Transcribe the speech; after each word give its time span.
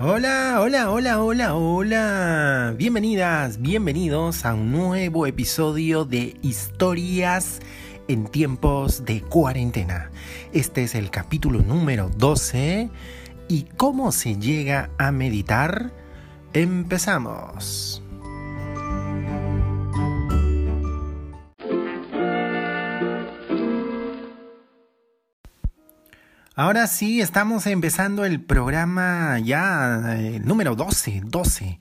Hola, 0.00 0.60
hola, 0.60 0.92
hola, 0.92 1.20
hola, 1.20 1.54
hola. 1.56 2.74
Bienvenidas, 2.78 3.60
bienvenidos 3.60 4.44
a 4.44 4.54
un 4.54 4.70
nuevo 4.70 5.26
episodio 5.26 6.04
de 6.04 6.36
Historias 6.40 7.58
en 8.06 8.28
tiempos 8.28 9.04
de 9.04 9.22
cuarentena. 9.22 10.12
Este 10.52 10.84
es 10.84 10.94
el 10.94 11.10
capítulo 11.10 11.62
número 11.62 12.10
12. 12.16 12.90
¿Y 13.48 13.64
cómo 13.76 14.12
se 14.12 14.36
llega 14.36 14.88
a 14.98 15.10
meditar? 15.10 15.90
Empezamos. 16.52 18.00
Ahora 26.60 26.88
sí, 26.88 27.20
estamos 27.20 27.68
empezando 27.68 28.24
el 28.24 28.40
programa 28.40 29.38
ya 29.38 30.16
el 30.18 30.44
número 30.44 30.74
12, 30.74 31.22
12. 31.24 31.78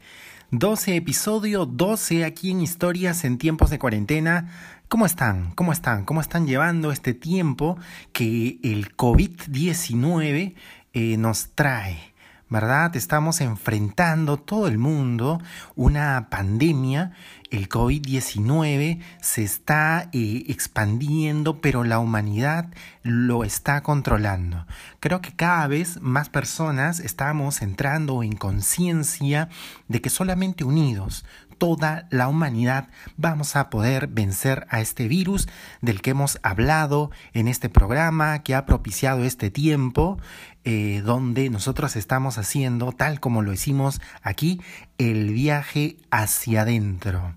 12 0.52 0.96
episodio 0.96 1.66
12 1.66 2.24
aquí 2.24 2.52
en 2.52 2.62
Historias 2.62 3.24
en 3.24 3.40
tiempos 3.40 3.72
de 3.72 3.80
cuarentena. 3.80 4.52
¿Cómo 4.88 5.08
están? 5.08 5.52
¿Cómo 5.56 5.72
están? 5.72 6.06
¿Cómo 6.06 6.22
están 6.22 6.46
llevando 6.46 6.92
este 6.92 7.16
tiempo 7.16 7.80
que 8.14 8.60
el 8.62 8.96
COVID-19 8.96 10.54
eh, 10.94 11.18
nos 11.18 11.56
trae? 11.56 12.14
¿Verdad? 12.50 12.96
Estamos 12.96 13.42
enfrentando 13.42 14.38
todo 14.38 14.68
el 14.68 14.78
mundo 14.78 15.42
una 15.76 16.28
pandemia, 16.30 17.12
el 17.50 17.70
COVID-19 17.70 19.00
se 19.22 19.44
está 19.44 20.10
eh, 20.14 20.44
expandiendo, 20.48 21.60
pero 21.60 21.84
la 21.84 22.00
humanidad 22.00 22.70
lo 23.04 23.44
está 23.44 23.82
controlando. 23.82 24.66
Creo 25.00 25.22
que 25.22 25.36
cada 25.36 25.68
vez 25.68 26.02
más 26.02 26.30
personas 26.30 27.00
estamos 27.00 27.62
entrando 27.62 28.24
en 28.24 28.36
conciencia 28.36 29.50
de 29.88 30.02
que 30.02 30.10
solamente 30.10 30.64
unidos, 30.64 31.26
toda 31.58 32.08
la 32.10 32.28
humanidad 32.28 32.90
vamos 33.18 33.56
a 33.56 33.70
poder 33.70 34.08
vencer 34.08 34.68
a 34.70 34.82
este 34.82 35.08
virus 35.08 35.48
del 35.82 36.02
que 36.02 36.12
hemos 36.12 36.40
hablado 36.44 37.12
en 37.34 37.48
este 37.48 37.70
programa 37.70 38.44
que 38.44 38.56
ha 38.56 38.66
propiciado 38.66 39.24
este 39.24 39.50
tiempo 39.50 40.18
eh, 40.64 41.02
donde 41.06 41.50
nosotros 41.50 41.96
estamos 41.96 42.38
haciendo, 42.38 42.92
tal 42.92 43.22
como 43.22 43.42
lo 43.42 43.54
hicimos 43.54 44.02
aquí, 44.22 44.62
el 44.98 45.32
viaje 45.32 45.98
hacia 46.12 46.64
adentro. 46.64 47.36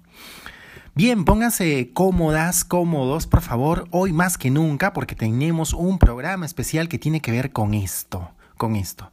Bien, 0.96 1.24
pónganse 1.24 1.92
cómodas, 1.94 2.64
cómodos, 2.64 3.28
por 3.28 3.40
favor, 3.40 3.86
hoy 3.92 4.12
más 4.12 4.36
que 4.36 4.50
nunca, 4.50 4.92
porque 4.92 5.14
tenemos 5.14 5.72
un 5.72 5.98
programa 5.98 6.44
especial 6.44 6.88
que 6.88 6.98
tiene 6.98 7.20
que 7.20 7.30
ver 7.30 7.52
con 7.52 7.74
esto, 7.74 8.32
con 8.56 8.74
esto. 8.74 9.12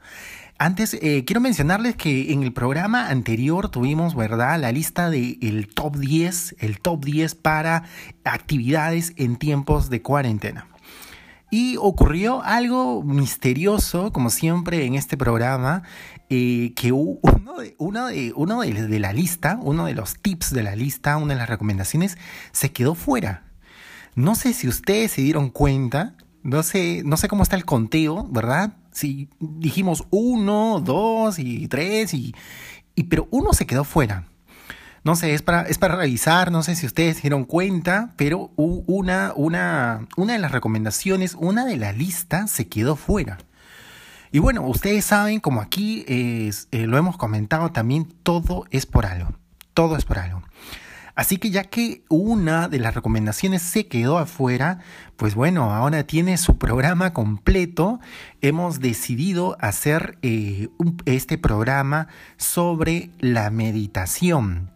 Antes, 0.60 0.96
eh, 0.96 1.24
quiero 1.24 1.40
mencionarles 1.40 1.96
que 1.96 2.34
en 2.34 2.42
el 2.42 2.52
programa 2.52 3.10
anterior 3.10 3.70
tuvimos, 3.70 4.16
¿verdad?, 4.16 4.60
la 4.60 4.72
lista 4.72 5.12
del 5.12 5.38
el 5.40 5.68
top 5.68 5.98
10, 5.98 6.56
el 6.60 6.80
top 6.80 7.06
10 7.06 7.36
para 7.36 7.84
actividades 8.24 9.14
en 9.18 9.36
tiempos 9.36 9.92
de 9.92 10.02
cuarentena. 10.02 10.68
Y 11.52 11.78
ocurrió 11.78 12.42
algo 12.42 13.04
misterioso, 13.04 14.12
como 14.12 14.32
siempre 14.32 14.86
en 14.86 14.96
este 14.96 15.16
programa, 15.16 15.84
eh, 16.30 16.74
que 16.76 16.92
uno, 16.92 17.22
de, 17.60 17.76
uno, 17.78 18.08
de, 18.62 18.88
de, 18.88 19.00
la 19.00 19.14
lista, 19.14 19.60
uno 19.62 19.86
de 19.86 19.94
los 19.94 20.20
tips 20.20 20.52
de 20.52 20.64
la 20.64 20.76
lista, 20.76 21.18
una 21.18 21.36
de 21.36 21.40
las 21.40 21.50
recomendaciones, 21.50 22.18
se 22.52 22.72
quedó 22.72 22.96
fuera. 22.96 23.44
No 24.16 24.34
sé 24.34 24.54
si 24.54 24.68
ustedes 24.68 25.12
se 25.12 25.22
dieron 25.22 25.52
cuenta, 25.52 26.16
no 26.42 26.64
sé, 26.64 27.04
no 27.06 27.16
sé 27.16 27.28
cómo 27.28 27.44
está 27.44 27.56
el 27.56 27.66
conteo, 27.66 28.28
¿verdad? 28.32 28.74
Si 28.98 29.30
dijimos 29.40 30.06
uno, 30.10 30.82
dos 30.84 31.38
y 31.38 31.68
tres, 31.68 32.16
y, 32.16 32.34
pero 33.10 33.28
uno 33.30 33.54
se 33.54 33.68
quedó 33.68 33.84
fuera. 33.84 34.24
No 35.04 35.16
sé, 35.16 35.36
es 35.36 35.44
para, 35.44 35.62
es 35.62 35.78
para 35.78 35.96
revisar, 35.96 36.52
no 36.52 36.64
sé 36.64 36.76
si 36.76 36.88
ustedes 36.88 37.18
se 37.18 37.22
dieron 37.22 37.46
cuenta, 37.46 38.14
pero 38.16 38.50
una, 38.56 39.34
una, 39.36 40.08
una 40.18 40.34
de 40.34 40.40
las 40.40 40.52
recomendaciones, 40.52 41.36
una 41.36 41.64
de 41.64 41.78
la 41.78 41.94
lista 41.94 42.48
se 42.48 42.68
quedó 42.68 42.96
fuera. 42.96 43.38
Y 44.32 44.40
bueno, 44.40 44.64
ustedes 44.68 45.06
saben, 45.06 45.42
como 45.42 45.62
aquí 45.62 46.04
eh, 46.08 46.52
lo 46.72 46.98
hemos 46.98 47.18
comentado 47.18 47.72
también, 47.72 48.12
todo 48.24 48.66
es 48.72 48.88
por 48.88 49.06
algo. 49.06 49.30
Todo 49.76 49.96
es 49.96 50.06
por 50.06 50.18
algo. 50.18 50.42
Así 51.18 51.38
que 51.38 51.50
ya 51.50 51.64
que 51.64 52.04
una 52.10 52.68
de 52.68 52.78
las 52.78 52.94
recomendaciones 52.94 53.64
se 53.64 53.88
quedó 53.88 54.20
afuera, 54.20 54.82
pues 55.16 55.34
bueno, 55.34 55.74
ahora 55.74 56.04
tiene 56.04 56.38
su 56.38 56.60
programa 56.60 57.12
completo. 57.12 58.00
Hemos 58.42 58.82
decidido 58.82 59.58
hacer 59.60 60.20
eh, 60.22 60.70
este 61.06 61.40
programa 61.40 62.08
sobre 62.38 63.10
la 63.18 63.50
meditación. 63.50 64.70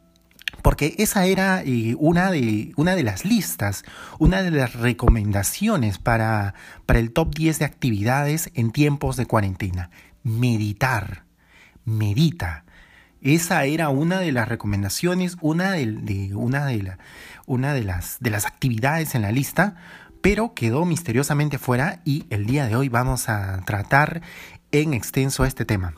Porque 0.64 0.96
esa 0.98 1.28
era 1.28 1.62
eh, 1.62 1.96
una, 2.00 2.32
de, 2.32 2.74
una 2.76 2.96
de 2.96 3.04
las 3.04 3.24
listas, 3.24 3.84
una 4.18 4.42
de 4.42 4.50
las 4.50 4.74
recomendaciones 4.74 6.00
para, 6.00 6.56
para 6.88 6.98
el 6.98 7.12
top 7.12 7.36
10 7.36 7.60
de 7.60 7.66
actividades 7.66 8.50
en 8.56 8.72
tiempos 8.72 9.16
de 9.16 9.28
cuarentena. 9.28 9.92
Meditar. 10.24 11.24
Medita. 11.86 12.66
Esa 13.22 13.66
era 13.66 13.90
una 13.90 14.20
de 14.20 14.32
las 14.32 14.48
recomendaciones, 14.48 15.38
una 15.42 15.72
de, 15.74 16.32
una 16.34 16.66
de, 16.66 16.98
una 17.46 17.74
de, 17.74 17.84
las, 17.84 18.18
de 18.20 18.30
las 18.32 18.48
actividades 18.48 19.14
en 19.14 19.22
la 19.22 19.32
lista, 19.32 19.76
pero 20.22 20.56
quedó 20.56 20.86
misteriosamente 20.86 21.60
fuera 21.60 22.02
y 22.04 22.26
el 22.32 22.48
día 22.48 22.66
de 22.66 22.76
hoy 22.76 22.90
vamos 22.90 23.30
a 23.30 23.62
tratar 23.66 24.22
en 24.72 24.94
extenso 24.94 25.46
este 25.46 25.66
tema. 25.66 25.94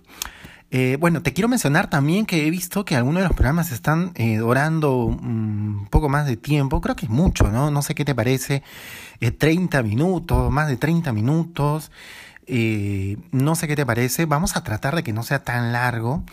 Eh, 0.69 0.97
bueno, 0.99 1.21
te 1.21 1.33
quiero 1.33 1.47
mencionar 1.47 1.89
también 1.89 2.25
que 2.25 2.45
he 2.45 2.49
visto 2.49 2.83
que 2.83 2.95
algunos 2.95 3.21
de 3.21 3.27
los 3.27 3.37
programas 3.37 3.71
están 3.71 4.11
eh, 4.15 4.37
durando 4.37 5.05
un 5.05 5.87
poco 5.91 6.09
más 6.09 6.25
de 6.25 6.35
tiempo, 6.35 6.81
creo 6.81 6.95
que 6.95 7.05
es 7.05 7.11
mucho, 7.11 7.49
¿no? 7.51 7.69
No 7.69 7.83
sé 7.83 7.93
qué 7.95 8.03
te 8.03 8.15
parece, 8.15 8.63
30 9.37 9.79
eh, 9.79 9.83
minutos, 9.83 10.51
más 10.51 10.67
de 10.67 10.75
30 10.75 11.13
minutos. 11.13 11.91
Eh, 12.45 13.17
no 13.31 13.55
sé 13.55 13.67
qué 13.67 13.75
te 13.75 13.85
parece, 13.85 14.25
vamos 14.25 14.57
a 14.57 14.63
tratar 14.63 14.95
de 14.95 15.03
que 15.03 15.13
no 15.13 15.23
sea 15.23 15.43
tan 15.43 15.71
largo 15.71 16.23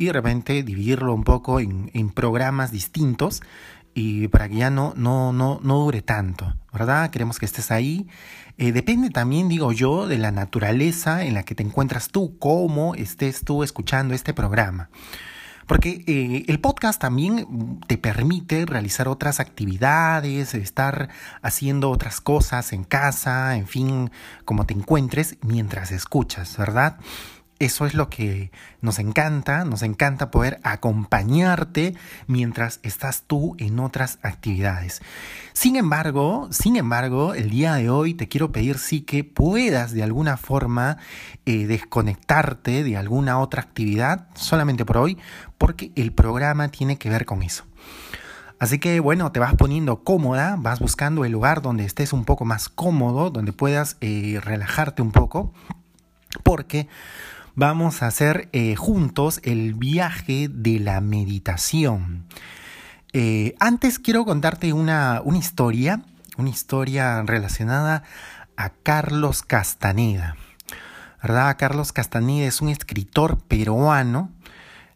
y 0.00 0.06
de 0.06 0.14
repente 0.14 0.62
dividirlo 0.62 1.12
un 1.12 1.24
poco 1.24 1.60
en, 1.60 2.10
programas 2.14 2.72
distintos 2.72 3.42
y 3.92 4.28
para 4.28 4.48
que 4.48 4.56
ya 4.56 4.70
no, 4.70 4.94
no, 4.96 5.34
no, 5.34 5.60
no 5.62 5.78
dure 5.80 6.00
tanto, 6.00 6.56
¿verdad? 6.72 7.10
Queremos 7.10 7.38
que 7.38 7.44
estés 7.44 7.70
ahí. 7.70 8.08
Eh, 8.56 8.72
depende 8.72 9.10
también, 9.10 9.50
digo 9.50 9.72
yo, 9.72 10.06
de 10.06 10.16
la 10.16 10.30
naturaleza 10.30 11.26
en 11.26 11.34
la 11.34 11.42
que 11.42 11.54
te 11.54 11.62
encuentras 11.62 12.08
tú, 12.08 12.38
cómo 12.38 12.94
estés 12.94 13.44
tú 13.44 13.62
escuchando 13.62 14.14
este 14.14 14.32
programa. 14.32 14.88
Porque 15.66 16.02
eh, 16.06 16.46
el 16.48 16.60
podcast 16.60 16.98
también 16.98 17.78
te 17.86 17.98
permite 17.98 18.64
realizar 18.64 19.06
otras 19.06 19.38
actividades, 19.38 20.54
estar 20.54 21.10
haciendo 21.42 21.90
otras 21.90 22.22
cosas 22.22 22.72
en 22.72 22.84
casa, 22.84 23.54
en 23.54 23.66
fin, 23.66 24.10
como 24.46 24.64
te 24.64 24.72
encuentres 24.72 25.36
mientras 25.42 25.92
escuchas, 25.92 26.56
¿verdad? 26.56 26.96
Eso 27.60 27.84
es 27.84 27.92
lo 27.92 28.08
que 28.08 28.50
nos 28.80 28.98
encanta, 28.98 29.66
nos 29.66 29.82
encanta 29.82 30.30
poder 30.30 30.60
acompañarte 30.62 31.94
mientras 32.26 32.80
estás 32.82 33.24
tú 33.26 33.54
en 33.58 33.80
otras 33.80 34.18
actividades. 34.22 35.02
Sin 35.52 35.76
embargo, 35.76 36.48
sin 36.52 36.76
embargo, 36.76 37.34
el 37.34 37.50
día 37.50 37.74
de 37.74 37.90
hoy 37.90 38.14
te 38.14 38.28
quiero 38.28 38.50
pedir 38.50 38.78
sí 38.78 39.02
que 39.02 39.24
puedas 39.24 39.92
de 39.92 40.02
alguna 40.02 40.38
forma 40.38 40.96
eh, 41.44 41.66
desconectarte 41.66 42.82
de 42.82 42.96
alguna 42.96 43.38
otra 43.38 43.60
actividad, 43.60 44.28
solamente 44.34 44.86
por 44.86 44.96
hoy, 44.96 45.18
porque 45.58 45.92
el 45.96 46.14
programa 46.14 46.68
tiene 46.68 46.96
que 46.96 47.10
ver 47.10 47.26
con 47.26 47.42
eso. 47.42 47.66
Así 48.58 48.78
que 48.78 49.00
bueno, 49.00 49.32
te 49.32 49.40
vas 49.40 49.54
poniendo 49.54 50.02
cómoda, 50.02 50.56
vas 50.58 50.80
buscando 50.80 51.26
el 51.26 51.32
lugar 51.32 51.60
donde 51.60 51.84
estés 51.84 52.14
un 52.14 52.24
poco 52.24 52.46
más 52.46 52.70
cómodo, 52.70 53.28
donde 53.28 53.52
puedas 53.52 53.98
eh, 54.00 54.40
relajarte 54.42 55.02
un 55.02 55.12
poco, 55.12 55.52
porque 56.42 56.88
vamos 57.60 58.02
a 58.02 58.06
hacer 58.06 58.48
eh, 58.52 58.74
juntos 58.74 59.38
el 59.44 59.74
viaje 59.74 60.48
de 60.48 60.80
la 60.80 61.02
meditación. 61.02 62.24
Eh, 63.12 63.54
antes 63.60 63.98
quiero 63.98 64.24
contarte 64.24 64.72
una, 64.72 65.20
una 65.22 65.36
historia, 65.36 66.00
una 66.38 66.48
historia 66.48 67.22
relacionada 67.22 68.02
a 68.56 68.70
Carlos 68.70 69.42
Castaneda. 69.42 70.36
¿Verdad? 71.22 71.56
Carlos 71.58 71.92
Castaneda 71.92 72.46
es 72.46 72.62
un 72.62 72.70
escritor 72.70 73.38
peruano, 73.40 74.30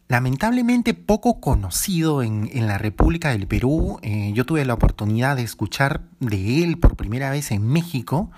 lamentablemente 0.09 0.95
poco 0.95 1.43
conocido 1.43 2.23
en, 2.23 2.49
la 2.67 2.79
República 2.79 3.29
del 3.29 3.47
Perú. 3.47 3.99
Eh, 4.01 4.33
yo 4.33 4.47
tuve 4.47 4.65
la 4.65 4.73
oportunidad 4.73 5.37
de 5.37 5.43
escuchar 5.43 6.01
de 6.19 6.65
él 6.65 6.79
por 6.79 6.97
primera 6.97 7.29
vez 7.29 7.51
en 7.51 7.67
México 7.67 8.31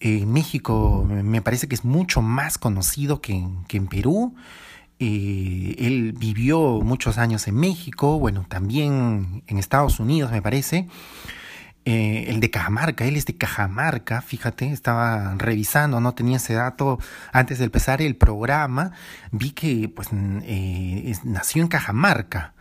en 0.00 0.32
México 0.32 1.06
me 1.08 1.42
parece 1.42 1.68
que 1.68 1.74
es 1.74 1.84
mucho 1.84 2.22
más 2.22 2.58
conocido 2.58 3.20
que 3.20 3.34
en, 3.34 3.86
Perú. 3.88 4.34
Eh, 4.98 5.76
él 5.78 6.14
vivió 6.18 6.80
muchos 6.82 7.18
años 7.18 7.46
en 7.48 7.56
México, 7.56 8.18
bueno, 8.18 8.44
también 8.48 9.42
en 9.46 9.58
Estados 9.58 10.00
Unidos 10.00 10.32
me 10.32 10.42
parece. 10.42 10.88
eh, 11.86 12.26
el 12.28 12.40
de 12.40 12.50
Cajamarca, 12.50 13.06
él 13.06 13.16
es 13.16 13.26
de 13.26 13.36
Cajamarca, 13.36 14.20
fíjate, 14.22 14.70
estaba 14.70 15.34
revisando, 15.38 16.00
no 16.00 16.14
tenía 16.14 16.36
ese 16.36 16.54
dato 16.54 16.98
antes 17.32 17.58
de 17.58 17.64
empezar 17.64 18.02
el 18.02 18.16
programa, 18.16 18.92
vi 19.32 19.52
que 19.52 19.88
pues 19.88 20.08
eh, 20.12 21.14
nació 21.24 21.62
en 21.62 21.68
Cajamarca. 21.68 22.54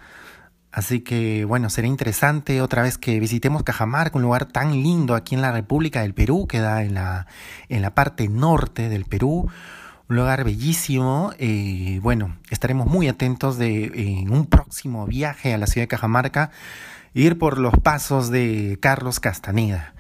Así 0.72 1.00
que 1.00 1.46
bueno, 1.46 1.70
será 1.70 1.88
interesante 1.88 2.62
otra 2.62 2.84
vez 2.84 2.98
que 2.98 3.20
visitemos 3.20 3.64
Cajamarca, 3.64 4.18
un 4.18 4.24
lugar 4.24 4.46
tan 4.46 4.72
lindo 4.72 5.16
aquí 5.16 5.34
en 5.34 5.42
la 5.42 5.52
República 5.52 6.02
del 6.02 6.14
Perú, 6.14 6.46
queda 6.48 6.84
en 6.84 6.94
la, 6.94 7.26
en 7.70 7.82
la 7.82 7.96
parte 7.96 8.28
norte 8.28 8.88
del 8.88 9.06
Perú, 9.06 9.50
un 10.10 10.16
lugar 10.16 10.44
bellísimo. 10.44 11.32
Eh, 11.40 12.00
bueno, 12.04 12.38
estaremos 12.52 12.88
muy 12.88 13.08
atentos 13.08 13.58
de 13.58 13.86
en 14.20 14.32
un 14.32 14.46
próximo 14.46 15.08
viaje 15.08 15.54
a 15.54 15.58
la 15.58 15.66
ciudad 15.66 15.84
de 15.84 15.90
Cajamarca, 15.90 16.52
ir 17.16 17.40
por 17.40 17.58
los 17.58 17.74
pasos 17.80 18.30
de 18.30 18.78
Carlos 18.80 19.20
Castaneda. 19.20 19.94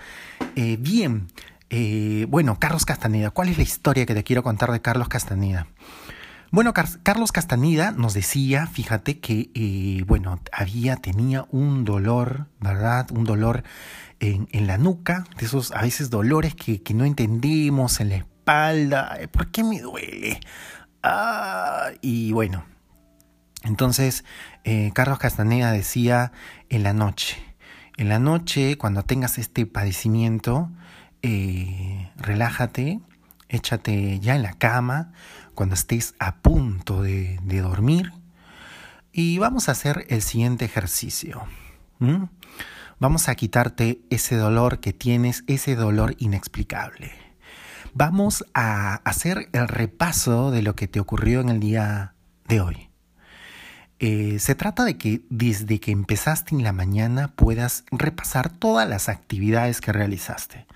Eh, 0.55 0.77
bien, 0.79 1.27
eh, 1.71 2.27
bueno, 2.29 2.57
Carlos 2.59 2.85
Castaneda, 2.85 3.31
¿cuál 3.31 3.49
es 3.49 3.57
la 3.57 3.63
historia 3.63 4.05
que 4.05 4.13
te 4.13 4.23
quiero 4.23 4.43
contar 4.43 4.71
de 4.71 4.81
Carlos 4.81 5.09
Castaneda? 5.09 5.67
Bueno, 6.51 6.73
Carlos 6.73 7.31
Castaneda 7.31 7.91
nos 7.91 8.15
decía, 8.15 8.65
fíjate 8.65 9.19
que, 9.19 9.51
eh, 9.53 10.03
bueno, 10.07 10.39
había, 10.51 10.95
tenía 10.95 11.45
un 11.51 11.85
dolor, 11.85 12.47
¿verdad? 12.59 13.11
Un 13.11 13.23
dolor 13.23 13.63
en, 14.19 14.47
en, 14.51 14.65
la 14.65 14.79
nuca, 14.79 15.25
de 15.37 15.45
esos 15.45 15.71
a 15.71 15.83
veces 15.83 16.09
dolores 16.09 16.55
que, 16.55 16.81
que 16.81 16.95
no 16.95 17.05
entendemos, 17.05 17.99
en 17.99 18.09
la 18.09 18.15
espalda, 18.15 19.19
¿por 19.31 19.51
qué 19.51 19.63
me 19.63 19.79
duele? 19.79 20.39
Ah, 21.03 21.91
y 22.01 22.31
bueno, 22.31 22.65
entonces 23.63 24.25
eh, 24.63 24.91
Carlos 24.93 25.19
Castaneda 25.19 25.71
decía 25.71 26.31
en 26.69 26.81
la 26.81 26.93
noche, 26.93 27.37
en 27.97 28.09
la 28.09 28.17
noche 28.17 28.77
cuando 28.77 29.03
tengas 29.03 29.37
este 29.37 29.65
padecimiento, 29.67 30.71
eh, 31.21 32.09
relájate, 32.17 33.01
échate 33.49 34.19
ya 34.19 34.35
en 34.35 34.43
la 34.43 34.53
cama, 34.53 35.11
cuando 35.55 35.75
estés 35.75 36.15
a 36.19 36.37
punto 36.37 37.01
de, 37.01 37.39
dormir. 37.43 38.13
Y 39.11 39.37
vamos 39.39 39.67
a 39.67 39.73
hacer 39.73 40.05
el 40.09 40.21
siguiente 40.21 40.65
ejercicio. 40.65 41.43
Vamos 42.99 43.27
a 43.27 43.35
quitarte 43.35 44.01
ese 44.09 44.35
dolor 44.35 44.79
que 44.79 44.93
tienes, 44.93 45.43
ese 45.47 45.75
dolor 45.75 46.15
inexplicable. 46.19 47.11
Vamos 47.93 48.45
a 48.53 48.95
hacer 49.03 49.49
el 49.51 49.67
repaso 49.67 50.51
de 50.51 50.61
lo 50.61 50.75
que 50.75 50.87
te 50.87 50.99
ocurrió 50.99 51.41
en 51.41 51.49
el 51.49 51.59
día 51.59 52.13
de 52.47 52.61
hoy. 52.61 52.89
Eh, 53.99 54.37
se 54.39 54.55
trata 54.55 54.85
de 54.85 54.97
que 54.97 55.23
desde 55.29 55.79
que 55.79 55.91
empezaste 55.91 56.55
en 56.55 56.63
la 56.63 56.71
mañana 56.71 57.29
puedas 57.35 57.83
repasar 57.91 58.49
todas 58.49 58.87
las 58.87 59.09
actividades 59.09 59.81
que 59.81 59.91
realizaste. 59.91 60.67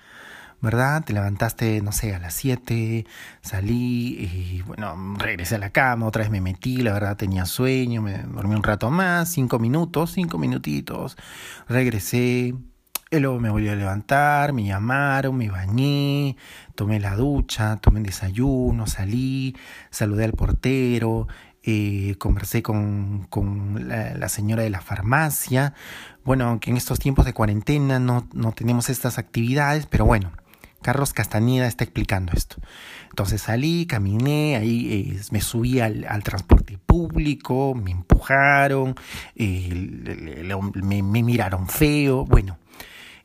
¿Verdad? 0.60 1.04
Te 1.04 1.12
levantaste, 1.12 1.82
no 1.82 1.92
sé, 1.92 2.14
a 2.14 2.18
las 2.18 2.34
7, 2.34 3.06
salí 3.42 4.16
y 4.18 4.62
bueno, 4.62 5.14
regresé 5.18 5.56
a 5.56 5.58
la 5.58 5.70
cama, 5.70 6.06
otra 6.06 6.22
vez 6.22 6.30
me 6.30 6.40
metí, 6.40 6.78
la 6.78 6.92
verdad 6.92 7.16
tenía 7.16 7.44
sueño, 7.46 8.02
me 8.02 8.18
dormí 8.18 8.54
un 8.54 8.62
rato 8.62 8.90
más, 8.90 9.30
cinco 9.30 9.58
minutos, 9.58 10.12
cinco 10.12 10.38
minutitos, 10.38 11.16
regresé, 11.68 12.54
y 13.10 13.20
luego 13.20 13.38
me 13.38 13.50
volví 13.50 13.68
a 13.68 13.76
levantar, 13.76 14.52
me 14.52 14.64
llamaron, 14.64 15.36
me 15.36 15.48
bañé, 15.48 16.36
tomé 16.74 16.98
la 16.98 17.14
ducha, 17.14 17.76
tomé 17.76 18.00
el 18.00 18.06
desayuno, 18.06 18.86
salí, 18.86 19.56
saludé 19.90 20.24
al 20.24 20.32
portero, 20.32 21.28
eh, 21.62 22.16
conversé 22.18 22.62
con, 22.62 23.26
con 23.30 23.88
la, 23.88 24.14
la, 24.14 24.28
señora 24.28 24.64
de 24.64 24.70
la 24.70 24.80
farmacia. 24.80 25.74
Bueno, 26.24 26.46
aunque 26.48 26.70
en 26.70 26.76
estos 26.76 26.98
tiempos 26.98 27.24
de 27.24 27.32
cuarentena 27.32 27.98
no, 27.98 28.26
no 28.32 28.52
tenemos 28.52 28.90
estas 28.90 29.18
actividades, 29.18 29.86
pero 29.86 30.04
bueno, 30.04 30.32
Carlos 30.84 31.14
Castañeda 31.14 31.66
está 31.66 31.82
explicando 31.82 32.34
esto. 32.34 32.56
Entonces 33.08 33.40
salí, 33.40 33.86
caminé, 33.86 34.56
ahí 34.56 35.14
eh, 35.16 35.22
me 35.30 35.40
subí 35.40 35.80
al, 35.80 36.22
transporte 36.22 36.76
público, 36.76 37.74
me 37.74 37.90
empujaron, 37.90 38.94
eh, 39.34 40.46
me, 40.74 41.02
miraron 41.02 41.68
feo. 41.68 42.26
Bueno, 42.26 42.58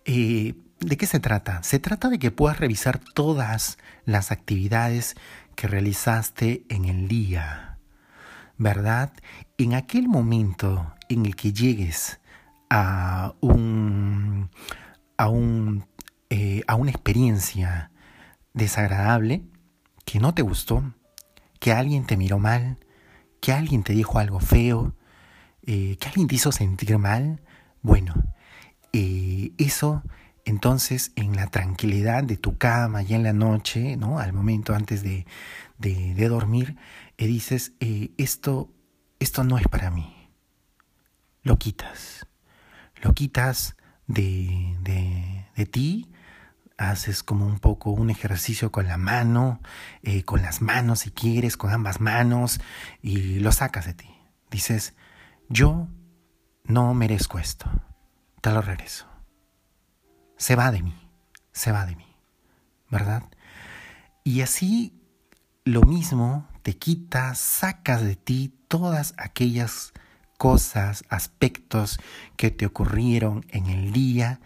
eh, 0.06 0.54
¿de 0.80 0.98
qué 0.98 1.06
se 1.06 1.20
trata? 1.20 1.62
Se 1.62 1.80
trata 1.80 2.08
de 2.08 2.18
que 2.18 2.32
puedas 2.32 2.60
revisar 2.60 2.98
todas 2.98 3.78
las 4.06 4.32
actividades 4.32 5.18
que 5.56 5.68
realizaste 5.68 6.64
en 6.70 6.86
el 6.86 7.10
día, 7.10 7.78
¿verdad? 8.58 9.12
En 9.58 9.74
aquel 9.74 10.08
momento 10.08 10.94
en 11.10 11.26
el 11.26 11.36
que 11.36 11.52
llegues 11.52 12.22
a 12.70 13.34
un, 13.42 14.50
a 15.18 15.28
un 15.28 15.89
eh, 16.32 16.62
a 16.68 16.76
una 16.76 16.92
experiencia 16.92 17.90
desagradable 18.54 19.42
que 20.06 20.20
no 20.20 20.36
te 20.36 20.44
gustó, 20.44 20.94
que 21.60 21.72
alguien 21.72 22.06
te 22.06 22.18
miró 22.18 22.38
mal, 22.38 22.78
que 23.42 23.52
alguien 23.52 23.82
te 23.82 23.94
dijo 23.94 24.20
algo 24.20 24.40
feo, 24.40 24.94
eh, 25.64 25.98
que 26.00 26.08
alguien 26.08 26.28
te 26.28 26.36
hizo 26.36 26.52
sentir 26.52 26.96
mal, 27.00 27.42
bueno, 27.82 28.14
eh, 28.94 29.54
eso 29.58 30.04
entonces 30.46 31.14
en 31.16 31.36
la 31.36 31.48
tranquilidad 31.48 32.24
de 32.24 32.38
tu 32.38 32.60
cama 32.60 33.02
ya 33.02 33.16
en 33.16 33.24
la 33.24 33.34
noche, 33.34 33.98
¿no? 33.98 34.20
Al 34.20 34.32
momento 34.32 34.76
antes 34.76 35.02
de, 35.02 35.26
de, 35.80 36.28
dormir, 36.28 36.76
dices, 37.18 37.74
esto, 38.18 38.72
esto 39.20 39.44
no 39.44 39.58
es 39.58 39.68
para 39.68 39.90
mí. 39.90 40.30
Lo 41.42 41.58
quitas. 41.58 42.28
Lo 43.02 43.14
quitas 43.14 43.76
de, 44.08 44.76
de 45.56 45.66
ti 45.66 46.10
haces 46.80 47.24
como 47.24 47.46
un 47.46 47.60
poco 47.60 47.92
un 47.92 48.10
ejercicio 48.10 48.72
con 48.72 48.88
la 48.88 48.98
mano, 48.98 49.60
eh, 50.02 50.24
con 50.24 50.42
las 50.42 50.62
manos 50.62 51.00
si 51.00 51.12
quieres, 51.12 51.58
con 51.58 51.72
ambas 51.72 52.00
manos, 52.00 52.62
y 53.02 53.40
lo 53.40 53.52
sacas 53.52 53.86
de 53.86 53.94
ti. 53.94 54.10
Dices, 54.50 54.96
yo 55.50 55.90
no 56.64 56.94
merezco 56.94 57.38
esto, 57.38 57.70
te 58.42 58.52
lo 58.52 58.62
regreso. 58.62 59.08
Se 60.38 60.56
va 60.56 60.72
de 60.72 60.82
mí, 60.82 60.96
se 61.52 61.74
va 61.74 61.86
de 61.86 61.98
mí, 61.98 62.16
¿verdad? 62.90 63.24
Y 64.24 64.42
así 64.42 65.04
lo 65.66 65.82
mismo 65.82 66.48
te 66.64 66.78
quitas, 66.78 67.40
sacas 67.40 68.04
de 68.04 68.16
ti 68.16 68.54
todas 68.70 69.14
aquellas 69.18 69.92
cosas, 70.38 71.04
aspectos 71.10 72.00
que 72.38 72.52
te 72.52 72.66
ocurrieron 72.66 73.46
en 73.50 73.66
el 73.66 73.92
día 73.92 74.40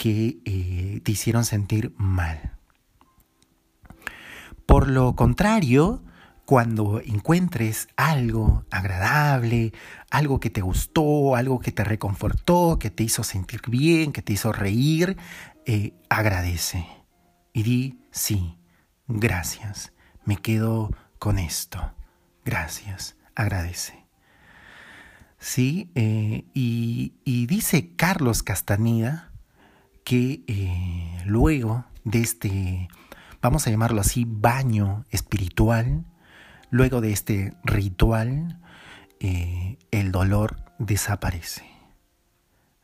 que 0.00 0.38
eh, 0.46 1.02
te 1.04 1.12
hicieron 1.12 1.44
sentir 1.44 1.92
mal. 1.98 2.56
Por 4.64 4.88
lo 4.88 5.14
contrario, 5.14 6.02
cuando 6.46 7.02
encuentres 7.04 7.86
algo 7.96 8.64
agradable, 8.70 9.74
algo 10.10 10.40
que 10.40 10.48
te 10.48 10.62
gustó, 10.62 11.36
algo 11.36 11.60
que 11.60 11.70
te 11.70 11.84
reconfortó, 11.84 12.78
que 12.78 12.88
te 12.88 13.02
hizo 13.02 13.22
sentir 13.24 13.60
bien, 13.68 14.12
que 14.12 14.22
te 14.22 14.32
hizo 14.32 14.52
reír, 14.52 15.18
eh, 15.66 15.92
agradece 16.08 16.86
y 17.52 17.62
di 17.62 18.00
sí, 18.10 18.56
gracias, 19.06 19.92
me 20.24 20.38
quedo 20.38 20.96
con 21.18 21.38
esto, 21.38 21.92
gracias, 22.42 23.16
agradece. 23.34 24.06
Sí, 25.38 25.90
eh, 25.94 26.46
y, 26.54 27.12
y 27.26 27.44
dice 27.44 27.94
Carlos 27.96 28.42
Castaneda, 28.42 29.29
que 30.10 30.42
eh, 30.48 31.22
luego 31.24 31.84
de 32.02 32.20
este, 32.20 32.88
vamos 33.40 33.64
a 33.64 33.70
llamarlo 33.70 34.00
así, 34.00 34.26
baño 34.26 35.04
espiritual, 35.10 36.04
luego 36.68 37.00
de 37.00 37.12
este 37.12 37.54
ritual, 37.62 38.58
eh, 39.20 39.78
el 39.92 40.10
dolor 40.10 40.56
desaparece. 40.80 41.64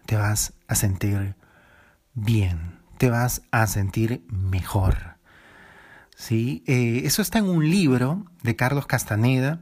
Te 0.06 0.14
vas 0.14 0.52
a 0.68 0.76
sentir 0.76 1.34
bien, 2.14 2.78
te 2.96 3.10
vas 3.10 3.42
a 3.50 3.66
sentir 3.66 4.24
mejor. 4.28 5.16
¿Sí? 6.14 6.62
Eh, 6.68 7.02
eso 7.06 7.22
está 7.22 7.40
en 7.40 7.48
un 7.48 7.68
libro 7.68 8.24
de 8.44 8.54
Carlos 8.54 8.86
Castaneda. 8.86 9.58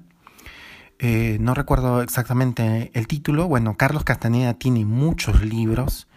no 1.00 1.54
recuerdo 1.54 2.02
exactamente 2.02 2.90
el 2.92 3.06
título. 3.06 3.48
Bueno, 3.48 3.78
Carlos 3.78 4.04
Castaneda 4.04 4.52
tiene 4.52 4.84
muchos 4.84 5.42
libros. 5.42 6.08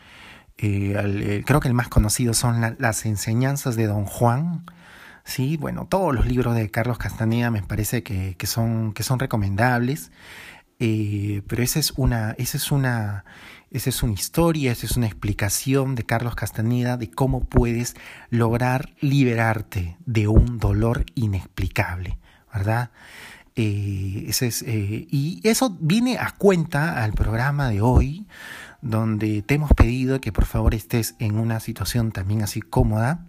Eh, 0.58 0.96
eh, 0.98 1.44
creo 1.46 1.60
que 1.60 1.68
el 1.68 1.74
más 1.74 1.88
conocido 1.88 2.34
son 2.34 2.76
las 2.80 3.06
enseñanzas 3.06 3.76
de 3.76 3.88
Don 3.88 4.06
Juan. 4.06 4.66
Sí, 5.24 5.58
bueno, 5.58 5.86
todos 5.88 6.16
los 6.16 6.26
libros 6.26 6.56
de 6.56 6.72
Carlos 6.72 6.98
Castaneda 6.98 7.52
me 7.52 7.62
parece 7.62 8.02
que, 8.02 8.36
son, 8.46 8.94
que 8.94 9.04
son 9.04 9.20
recomendables. 9.20 10.12
Eh, 10.80 11.42
pero 11.48 11.64
esa 11.64 11.80
es 11.80 11.92
una, 11.98 12.36
esa 12.38 12.58
es 12.58 12.72
una, 12.72 13.26
esa 13.72 13.90
es 13.90 14.04
una 14.04 14.14
historia, 14.14 14.72
esa 14.72 14.86
es 14.86 14.96
una 14.96 15.08
explicación 15.08 15.96
de 15.96 16.06
Carlos 16.06 16.36
Castaneda 16.36 16.98
de 16.98 17.10
cómo 17.10 17.44
puedes 17.46 17.96
lograr 18.30 18.94
liberarte 19.02 19.98
de 20.06 20.28
un 20.28 20.60
dolor 20.60 21.04
inexplicable, 21.16 22.18
¿verdad? 22.54 22.92
ese 23.56 24.46
es, 24.46 24.64
y 24.68 25.42
eso 25.44 25.76
viene 25.80 26.20
a 26.20 26.30
cuenta 26.38 27.04
al 27.04 27.14
programa 27.14 27.70
de 27.70 27.82
hoy, 27.82 28.28
donde 28.82 29.42
te 29.42 29.56
hemos 29.56 29.72
pedido 29.74 30.22
que 30.22 30.32
por 30.32 30.46
favor 30.46 30.76
estés 30.76 31.16
en 31.20 31.38
una 31.38 31.60
situación 31.60 32.12
también 32.12 32.44
así 32.44 32.62
cómoda, 32.62 33.26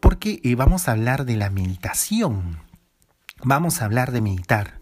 porque 0.00 0.40
eh, 0.42 0.54
vamos 0.54 0.88
a 0.88 0.92
hablar 0.92 1.24
de 1.24 1.36
la 1.36 1.50
meditación. 1.50 2.58
Vamos 3.42 3.80
a 3.80 3.84
hablar 3.84 4.12
de 4.12 4.20
meditar. 4.20 4.80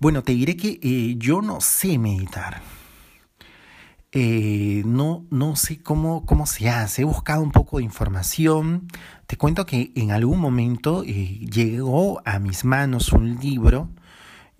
Bueno, 0.00 0.22
te 0.22 0.32
diré 0.32 0.56
que 0.56 0.78
eh, 0.82 1.14
yo 1.18 1.42
no 1.42 1.60
sé 1.60 1.98
meditar. 1.98 2.60
Eh, 4.10 4.82
no, 4.86 5.26
no 5.30 5.54
sé 5.54 5.82
cómo, 5.82 6.24
cómo 6.24 6.46
se 6.46 6.70
hace. 6.70 7.02
He 7.02 7.04
buscado 7.04 7.42
un 7.42 7.52
poco 7.52 7.78
de 7.78 7.84
información. 7.84 8.88
Te 9.26 9.36
cuento 9.36 9.66
que 9.66 9.92
en 9.94 10.12
algún 10.12 10.40
momento 10.40 11.02
llegó 11.02 12.22
a 12.24 12.38
mis 12.38 12.64
manos 12.64 13.12
un 13.12 13.38
libro 13.38 13.90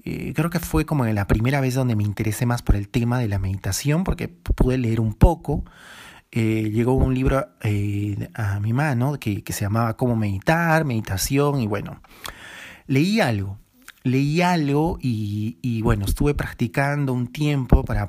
eh, 0.08 0.32
creo 0.34 0.50
que 0.50 0.58
fue 0.58 0.86
como 0.86 1.04
la 1.06 1.26
primera 1.26 1.60
vez 1.60 1.74
donde 1.74 1.96
me 1.96 2.02
interesé 2.02 2.46
más 2.46 2.62
por 2.62 2.76
el 2.76 2.88
tema 2.88 3.18
de 3.18 3.28
la 3.28 3.38
meditación, 3.38 4.04
porque 4.04 4.28
pude 4.28 4.78
leer 4.78 5.00
un 5.00 5.14
poco. 5.14 5.64
Eh, 6.30 6.70
llegó 6.72 6.94
un 6.94 7.14
libro 7.14 7.48
eh, 7.62 8.28
a 8.34 8.60
mi 8.60 8.72
mano 8.72 9.18
que, 9.18 9.42
se 9.48 9.60
llamaba 9.62 9.96
Cómo 9.96 10.16
meditar, 10.16 10.84
meditación, 10.84 11.60
y 11.60 11.66
bueno, 11.66 12.00
leí 12.86 13.20
algo, 13.20 13.58
leí 14.02 14.40
algo 14.42 14.98
y, 15.00 15.80
bueno, 15.82 16.06
estuve 16.06 16.34
practicando 16.34 17.12
un 17.12 17.28
tiempo 17.28 17.84
para, 17.84 18.08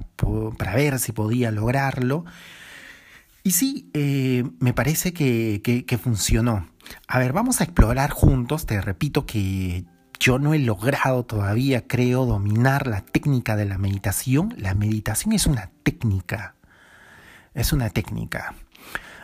para 0.58 0.76
ver 0.76 1.00
si 1.00 1.12
podía 1.12 1.52
lograrlo. 1.52 2.26
Y 3.44 3.52
sí, 3.52 3.90
me 4.60 4.74
parece 4.74 5.14
que, 5.14 5.62
que 5.86 5.98
funcionó. 5.98 6.68
A 7.08 7.20
ver, 7.20 7.34
vamos 7.34 7.62
a 7.62 7.64
explorar 7.64 8.10
juntos, 8.12 8.66
te 8.66 8.82
repito 8.82 9.26
que 9.26 9.86
yo 10.20 10.38
no 10.38 10.54
he 10.54 10.60
logrado 10.60 11.24
todavía, 11.24 11.88
creo, 11.88 12.26
dominar 12.26 12.88
la 12.88 13.02
técnica 13.02 13.56
de 13.56 13.66
la 13.66 13.78
meditación. 13.78 14.54
La 14.58 14.74
meditación 14.76 15.34
es 15.34 15.46
una 15.46 15.72
técnica. 15.84 16.56
Es 17.54 17.72
una 17.72 17.90
técnica. 17.90 18.54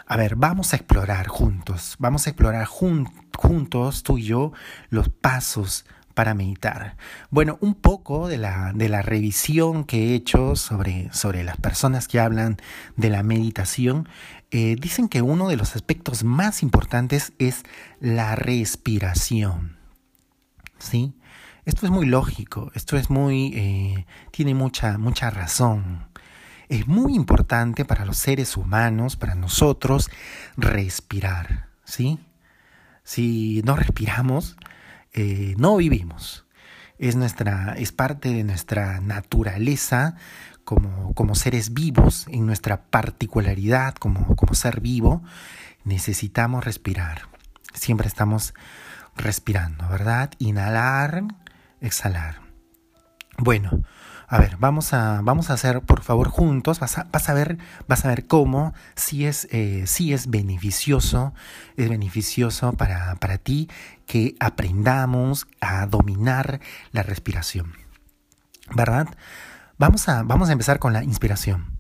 A 0.08 0.18
ver, 0.18 0.36
vamos 0.36 0.72
a 0.72 0.78
explorar 0.78 1.28
juntos, 1.28 1.96
vamos 1.98 2.28
a 2.28 2.30
explorar 2.30 2.66
juntos, 2.66 4.04
tú 4.04 4.20
y 4.20 4.24
yo, 4.24 4.54
los 4.90 5.10
pasos 5.10 5.86
para 6.14 6.34
meditar. 6.34 6.96
Bueno, 7.32 7.58
un 7.60 7.74
poco 7.74 8.28
de 8.28 8.38
la, 8.38 8.72
de 8.74 8.88
la 8.88 9.02
revisión 9.02 9.84
que 9.84 10.12
he 10.12 10.16
hecho 10.16 10.56
sobre, 10.56 11.12
sobre 11.12 11.44
las 11.44 11.58
personas 11.58 12.08
que 12.08 12.20
hablan 12.20 12.58
de 12.96 13.10
la 13.10 13.24
meditación, 13.24 14.08
eh, 14.52 14.76
dicen 14.80 15.10
que 15.10 15.24
uno 15.24 15.50
de 15.50 15.58
los 15.58 15.76
aspectos 15.76 16.24
más 16.24 16.62
importantes 16.62 17.34
es 17.40 17.64
la 18.00 18.36
respiración. 18.36 19.85
¿Sí? 20.80 21.14
Esto 21.66 21.86
es 21.88 21.92
muy 21.92 22.06
lógico, 22.06 22.72
esto 22.76 22.96
es 22.96 23.10
muy, 23.10 23.52
eh, 23.56 24.06
tiene 24.32 24.54
mucha, 24.54 24.98
mucha 24.98 25.30
razón. 25.32 26.08
Es 26.70 26.88
muy 26.88 27.16
importante 27.16 27.86
para 27.86 28.06
los 28.06 28.18
seres 28.18 28.56
humanos, 28.58 29.16
para 29.16 29.36
nosotros, 29.36 30.10
respirar, 30.58 31.70
¿sí? 31.84 32.20
Si 33.04 33.62
no 33.66 33.76
respiramos, 33.76 34.58
eh, 35.14 35.56
no 35.58 35.78
vivimos. 35.78 36.46
Es, 36.98 37.16
nuestra, 37.16 37.76
es 37.78 37.92
parte 37.92 38.30
de 38.30 38.44
nuestra 38.44 39.02
naturaleza 39.02 40.16
como, 40.64 41.14
como 41.14 41.36
seres 41.36 41.74
vivos, 41.74 42.28
en 42.30 42.46
nuestra 42.46 42.84
particularidad 42.86 43.96
como, 43.96 44.36
como 44.36 44.54
ser 44.54 44.82
vivo, 44.82 45.24
necesitamos 45.84 46.64
respirar. 46.64 47.24
Siempre 47.74 48.08
estamos 48.08 48.54
respirando, 49.16 49.88
¿verdad? 49.88 50.32
Inhalar, 50.40 51.24
exhalar. 51.82 52.42
Bueno, 53.38 53.82
a 54.28 54.40
ver, 54.40 54.58
vamos 54.58 54.94
a, 54.94 55.22
vamos 55.24 55.50
a 55.50 55.54
hacer, 55.54 55.82
por 55.82 56.02
favor, 56.02 56.30
juntos, 56.30 56.80
vas 56.80 56.98
a, 56.98 57.08
vas 57.12 57.30
a 57.30 57.34
ver, 57.34 57.58
vas 57.88 58.06
a 58.06 58.08
ver 58.08 58.26
cómo, 58.26 58.74
si 58.96 59.26
es, 59.26 59.48
eh, 59.52 59.84
si 59.86 60.14
es 60.14 60.30
beneficioso, 60.30 61.34
es 61.78 61.90
beneficioso 61.90 62.74
para, 62.74 63.16
para 63.16 63.38
ti 63.38 63.70
que 64.08 64.36
aprendamos 64.40 65.48
a 65.62 65.86
dominar 65.86 66.60
la 66.92 67.04
respiración. 67.04 67.74
¿Verdad? 68.74 69.08
Vamos 69.78 70.10
a, 70.10 70.24
vamos 70.24 70.50
a 70.50 70.54
empezar 70.54 70.80
con 70.80 70.94
la 70.94 71.04
inspiración. 71.04 71.78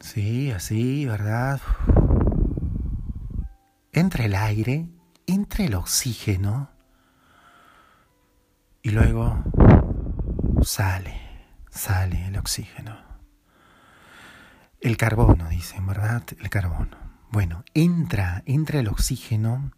Sí, 0.00 0.50
así, 0.52 1.04
¿verdad? 1.04 1.60
Entre 3.92 4.26
el 4.26 4.34
aire 4.34 4.86
entre 5.26 5.66
el 5.66 5.74
oxígeno 5.74 6.70
y 8.82 8.90
luego 8.90 9.42
sale, 10.62 11.20
sale 11.70 12.26
el 12.28 12.36
oxígeno. 12.38 12.96
El 14.80 14.96
carbono, 14.96 15.48
dicen, 15.48 15.86
¿verdad? 15.86 16.22
El 16.38 16.48
carbono. 16.50 16.96
Bueno, 17.30 17.64
entra, 17.74 18.42
entra 18.46 18.78
el 18.78 18.88
oxígeno, 18.88 19.72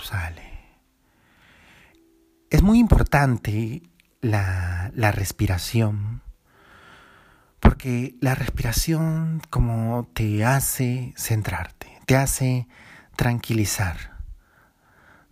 sale. 0.00 0.50
Es 2.50 2.62
muy 2.62 2.78
importante 2.78 3.82
la, 4.20 4.92
la 4.94 5.12
respiración 5.12 6.22
porque 7.70 8.16
la 8.20 8.34
respiración 8.34 9.40
como 9.48 10.08
te 10.12 10.44
hace 10.44 11.14
centrarte, 11.16 11.86
te 12.04 12.16
hace 12.16 12.66
tranquilizar, 13.14 14.16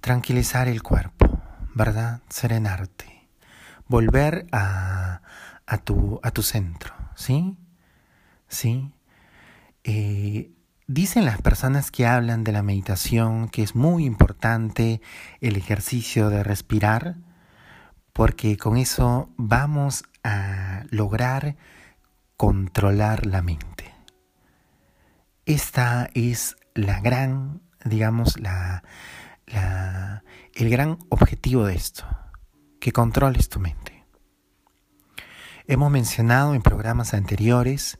tranquilizar 0.00 0.68
el 0.68 0.80
cuerpo, 0.80 1.42
¿verdad? 1.74 2.20
Serenarte, 2.28 3.28
volver 3.88 4.46
a, 4.52 5.20
tu, 5.82 6.20
a 6.22 6.30
tu 6.30 6.44
centro, 6.44 6.94
¿sí? 7.16 7.56
¿Sí? 8.46 8.92
Eh, 9.82 10.52
dicen 10.86 11.24
las 11.24 11.42
personas 11.42 11.90
que 11.90 12.06
hablan 12.06 12.44
de 12.44 12.52
la 12.52 12.62
meditación 12.62 13.48
que 13.48 13.64
es 13.64 13.74
muy 13.74 14.04
importante 14.04 15.00
el 15.40 15.56
ejercicio 15.56 16.30
de 16.30 16.44
respirar, 16.44 17.16
porque 18.12 18.56
con 18.56 18.76
eso 18.76 19.28
vamos 19.36 20.04
a 20.22 20.84
lograr 20.90 21.56
controlar 22.38 23.26
la 23.26 23.42
mente. 23.42 23.92
Esta 25.44 26.08
es 26.14 26.56
la 26.72 27.00
gran, 27.00 27.62
digamos, 27.84 28.38
la, 28.38 28.84
el 30.54 30.70
gran 30.70 30.98
objetivo 31.08 31.66
de 31.66 31.74
esto, 31.74 32.06
que 32.80 32.92
controles 32.92 33.48
tu 33.48 33.58
mente. 33.58 34.04
Hemos 35.66 35.90
mencionado 35.90 36.54
en 36.54 36.62
programas 36.62 37.12
anteriores 37.12 37.98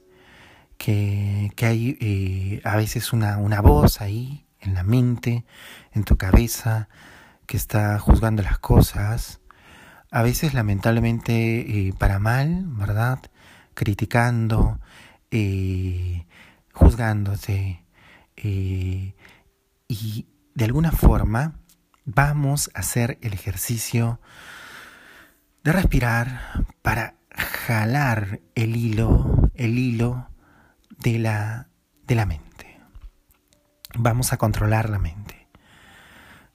que, 0.76 1.50
que 1.56 1.66
hay 1.66 1.98
eh, 2.00 2.60
a 2.64 2.76
veces 2.76 3.12
una, 3.12 3.38
una 3.38 3.60
voz 3.60 4.00
ahí 4.00 4.46
en 4.60 4.74
la 4.74 4.84
mente, 4.84 5.44
en 5.92 6.04
tu 6.04 6.16
cabeza, 6.16 6.88
que 7.46 7.56
está 7.56 7.98
juzgando 7.98 8.42
las 8.44 8.60
cosas, 8.60 9.40
a 10.12 10.22
veces 10.22 10.54
lamentablemente 10.54 11.88
eh, 11.88 11.92
para 11.98 12.20
mal, 12.20 12.62
¿verdad? 12.68 13.18
Criticando, 13.78 14.80
eh, 15.30 16.26
juzgándote. 16.72 17.84
Eh, 18.36 19.14
y 19.86 20.26
de 20.56 20.64
alguna 20.64 20.90
forma 20.90 21.60
vamos 22.04 22.72
a 22.74 22.80
hacer 22.80 23.18
el 23.22 23.34
ejercicio 23.34 24.20
de 25.62 25.70
respirar 25.70 26.66
para 26.82 27.14
jalar 27.30 28.40
el 28.56 28.74
hilo, 28.74 29.48
el 29.54 29.78
hilo 29.78 30.28
de 30.98 31.20
la, 31.20 31.68
de 32.04 32.16
la 32.16 32.26
mente. 32.26 32.80
Vamos 33.96 34.32
a 34.32 34.38
controlar 34.38 34.90
la 34.90 34.98
mente. 34.98 35.46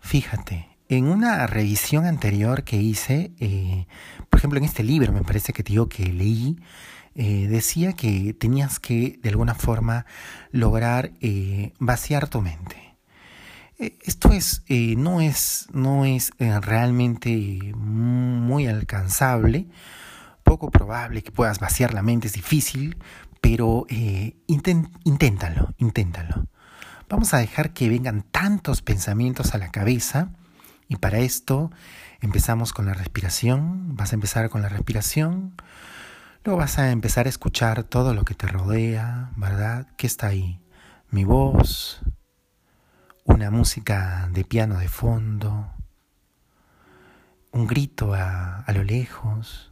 Fíjate, 0.02 0.78
en 0.90 1.06
una 1.06 1.48
revisión 1.48 2.06
anterior 2.06 2.66
que 2.66 2.82
hice, 2.82 3.32
eh, 3.40 3.88
por 4.30 4.40
ejemplo 4.40 4.60
en 4.60 4.66
este 4.66 4.84
libro 4.84 5.14
me 5.14 5.22
parece 5.22 5.54
que 5.54 5.64
digo 5.64 5.88
que 5.88 6.04
leí, 6.12 6.58
eh, 7.16 7.48
decía 7.48 7.94
que 7.94 8.34
tenías 8.34 8.80
que 8.80 9.20
de 9.22 9.30
alguna 9.30 9.56
forma 9.56 10.06
lograr 10.52 11.12
eh, 11.22 11.74
vaciar 11.80 12.28
tu 12.28 12.42
mente. 12.42 12.96
Eh, 13.80 13.98
esto 14.04 14.32
es, 14.32 14.64
no 14.70 15.22
es, 15.22 15.68
no 15.74 16.06
es 16.06 16.32
realmente 16.40 17.74
muy 17.76 18.68
alcanzable, 18.68 19.68
poco 20.44 20.72
probable 20.72 21.24
que 21.24 21.32
puedas 21.32 21.60
vaciar 21.60 21.94
la 21.94 22.02
mente, 22.02 22.28
es 22.28 22.34
difícil, 22.34 22.98
pero 23.42 23.86
inténtalo, 24.48 25.74
inténtalo. 25.78 26.48
Vamos 27.10 27.34
a 27.34 27.38
dejar 27.38 27.74
que 27.74 27.90
vengan 27.90 28.24
tantos 28.24 28.82
pensamientos 28.82 29.54
a 29.54 29.58
la 29.58 29.70
cabeza 29.70 30.30
y 30.88 30.96
para 30.96 31.20
esto 31.20 31.72
empezamos 32.22 32.74
con 32.74 32.86
la 32.86 32.94
respiración. 32.94 33.96
Vas 33.96 34.14
a 34.14 34.16
empezar 34.16 34.50
con 34.50 34.62
la 34.62 34.70
respiración. 34.70 35.54
Luego 36.46 36.60
vas 36.60 36.78
a 36.78 36.92
empezar 36.92 37.26
a 37.26 37.30
escuchar 37.30 37.86
todo 37.86 38.14
lo 38.14 38.26
que 38.26 38.34
te 38.34 38.48
rodea, 38.48 39.32
¿verdad? 39.38 39.88
¿Qué 39.96 40.08
está 40.08 40.28
ahí? 40.28 40.60
Mi 41.10 41.24
voz, 41.24 42.02
una 43.24 43.50
música 43.50 44.28
de 44.30 44.44
piano 44.44 44.78
de 44.80 44.90
fondo, 44.90 45.72
un 47.54 47.66
grito 47.66 48.14
a, 48.14 48.58
a 48.60 48.72
lo 48.74 48.84
lejos, 48.84 49.72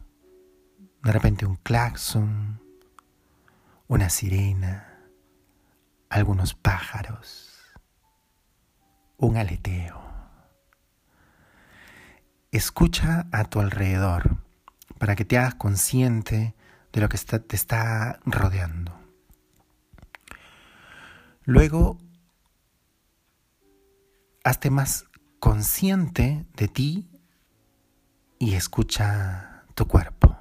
de 1.04 1.12
repente 1.12 1.46
un 1.46 1.58
claxon, 1.58 2.62
una 3.90 4.10
sirena, 4.10 4.98
algunos 6.10 6.54
pájaros, 6.54 7.52
un 9.18 9.36
aleteo. 9.36 10.02
Escucha 12.50 13.28
a 13.34 13.44
tu 13.44 13.60
alrededor 13.60 14.38
para 15.00 15.18
que 15.18 15.26
te 15.26 15.38
hagas 15.38 15.56
consciente 15.56 16.56
de 16.94 17.02
lo 17.02 17.10
que 17.10 17.18
te 17.18 17.56
está 17.56 18.20
rodeando. 18.26 18.94
Luego, 21.44 21.98
hazte 24.44 24.70
más 24.70 25.06
consciente 25.40 26.46
de 26.56 26.68
ti 26.68 27.10
y 28.40 28.56
escucha 28.56 29.64
tu 29.76 29.88
cuerpo. 29.88 30.38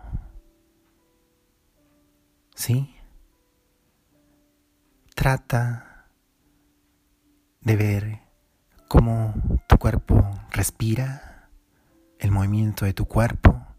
¿Sí? 2.55 2.95
Trata 5.15 6.07
de 7.61 7.77
ver 7.77 8.21
cómo 8.89 9.35
tu 9.67 9.79
cuerpo 9.79 10.41
respira, 10.51 11.49
el 12.19 12.31
movimiento 12.31 12.85
de 12.85 12.93
tu 12.93 13.07
cuerpo. 13.07 13.70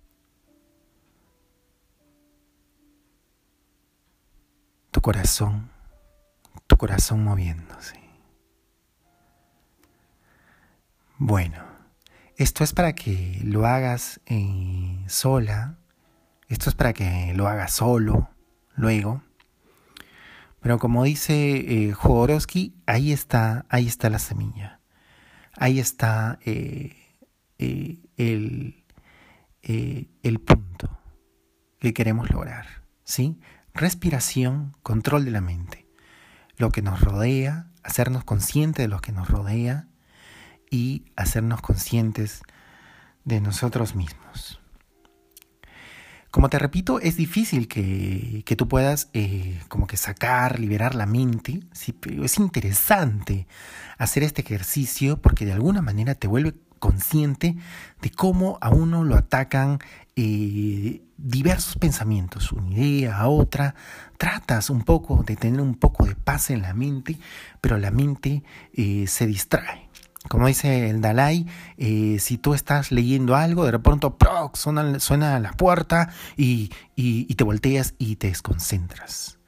Corazón, 5.02 5.72
tu 6.68 6.78
corazón 6.78 7.24
moviéndose. 7.24 8.00
Bueno, 11.18 11.64
esto 12.38 12.64
es 12.64 12.72
para 12.74 12.94
que 12.94 13.42
lo 13.44 13.66
hagas 13.66 14.22
eh, 14.28 15.04
sola, 15.08 15.80
esto 16.50 16.70
es 16.70 16.76
para 16.76 16.94
que 16.94 17.34
lo 17.36 17.48
hagas 17.48 17.74
solo 17.74 18.30
luego. 18.76 19.24
Pero 20.60 20.78
como 20.78 21.04
dice 21.04 21.90
eh, 21.90 21.96
ahí 22.86 23.12
está, 23.12 23.66
ahí 23.70 23.88
está 23.88 24.12
la 24.12 24.20
semilla. 24.20 24.82
Ahí 25.58 25.80
está 25.80 26.38
eh, 26.46 26.96
eh, 27.58 27.98
el, 28.18 28.86
el 29.64 30.40
punto 30.40 31.00
que 31.80 31.92
queremos 31.92 32.30
lograr. 32.30 32.82
¿sí? 33.04 33.40
Respiración, 33.74 34.76
control 34.84 35.26
de 35.26 35.32
la 35.32 35.42
mente. 35.42 35.88
Lo 36.58 36.72
que 36.72 36.82
nos 36.82 37.02
rodea, 37.02 37.68
hacernos 37.84 38.24
conscientes 38.24 38.84
de 38.84 38.90
lo 38.90 39.00
que 39.00 39.12
nos 39.12 39.30
rodea 39.30 39.88
y 40.70 41.06
hacernos 41.16 41.62
conscientes 41.62 42.42
de 43.24 43.42
nosotros 43.42 43.96
mismos. 43.96 44.60
Como 46.32 46.50
te 46.50 46.60
repito, 46.60 47.02
es 47.02 47.18
difícil 47.18 47.68
que, 47.68 48.56
tú 48.58 48.68
puedas 48.70 49.10
eh, 49.14 49.60
como 49.68 49.86
que 49.86 49.98
sacar, 49.98 50.62
liberar 50.62 50.96
la 50.96 51.06
mente. 51.06 51.60
Sí, 51.74 51.92
pero 51.92 52.24
es 52.24 52.38
interesante 52.38 53.48
hacer 53.98 54.24
este 54.24 54.42
ejercicio 54.42 55.22
porque 55.22 55.46
de 55.46 55.52
alguna 55.52 55.82
manera 55.82 56.16
te 56.16 56.28
vuelve 56.28 56.56
consciente 56.82 57.56
de 58.02 58.10
cómo 58.10 58.58
a 58.60 58.72
uno 58.72 59.06
lo 59.06 59.16
atacan 59.16 59.80
eh, 60.18 61.04
diversos 61.16 61.78
pensamientos, 61.78 62.52
una 62.52 62.78
idea 62.78 63.18
a 63.18 63.30
otra. 63.30 63.76
Tratas 64.18 64.70
un 64.70 64.82
poco 64.82 65.24
de 65.24 65.38
tener 65.38 65.62
un 65.62 65.76
poco 65.76 66.06
de 66.06 66.16
paz 66.16 66.50
en 66.50 66.64
la 66.64 66.74
mente, 66.74 67.18
pero 67.62 67.78
la 67.78 67.92
mente 67.92 68.44
eh, 68.74 69.06
se 69.08 69.28
distrae. 69.28 69.90
Como 70.28 70.48
dice 70.48 70.90
el 70.90 71.02
Dalai, 71.02 71.48
eh, 71.78 72.18
si 72.20 72.38
tú 72.38 72.54
estás 72.54 72.92
leyendo 72.92 73.36
algo, 73.36 73.66
de 73.66 73.80
pronto 73.80 74.18
suena, 74.54 75.00
suena 75.00 75.40
la 75.40 75.54
puerta 75.54 76.10
y, 76.36 76.70
te 77.36 77.44
volteas 77.44 77.94
y 77.98 78.18
te 78.18 78.28
desconcentras. 78.28 79.40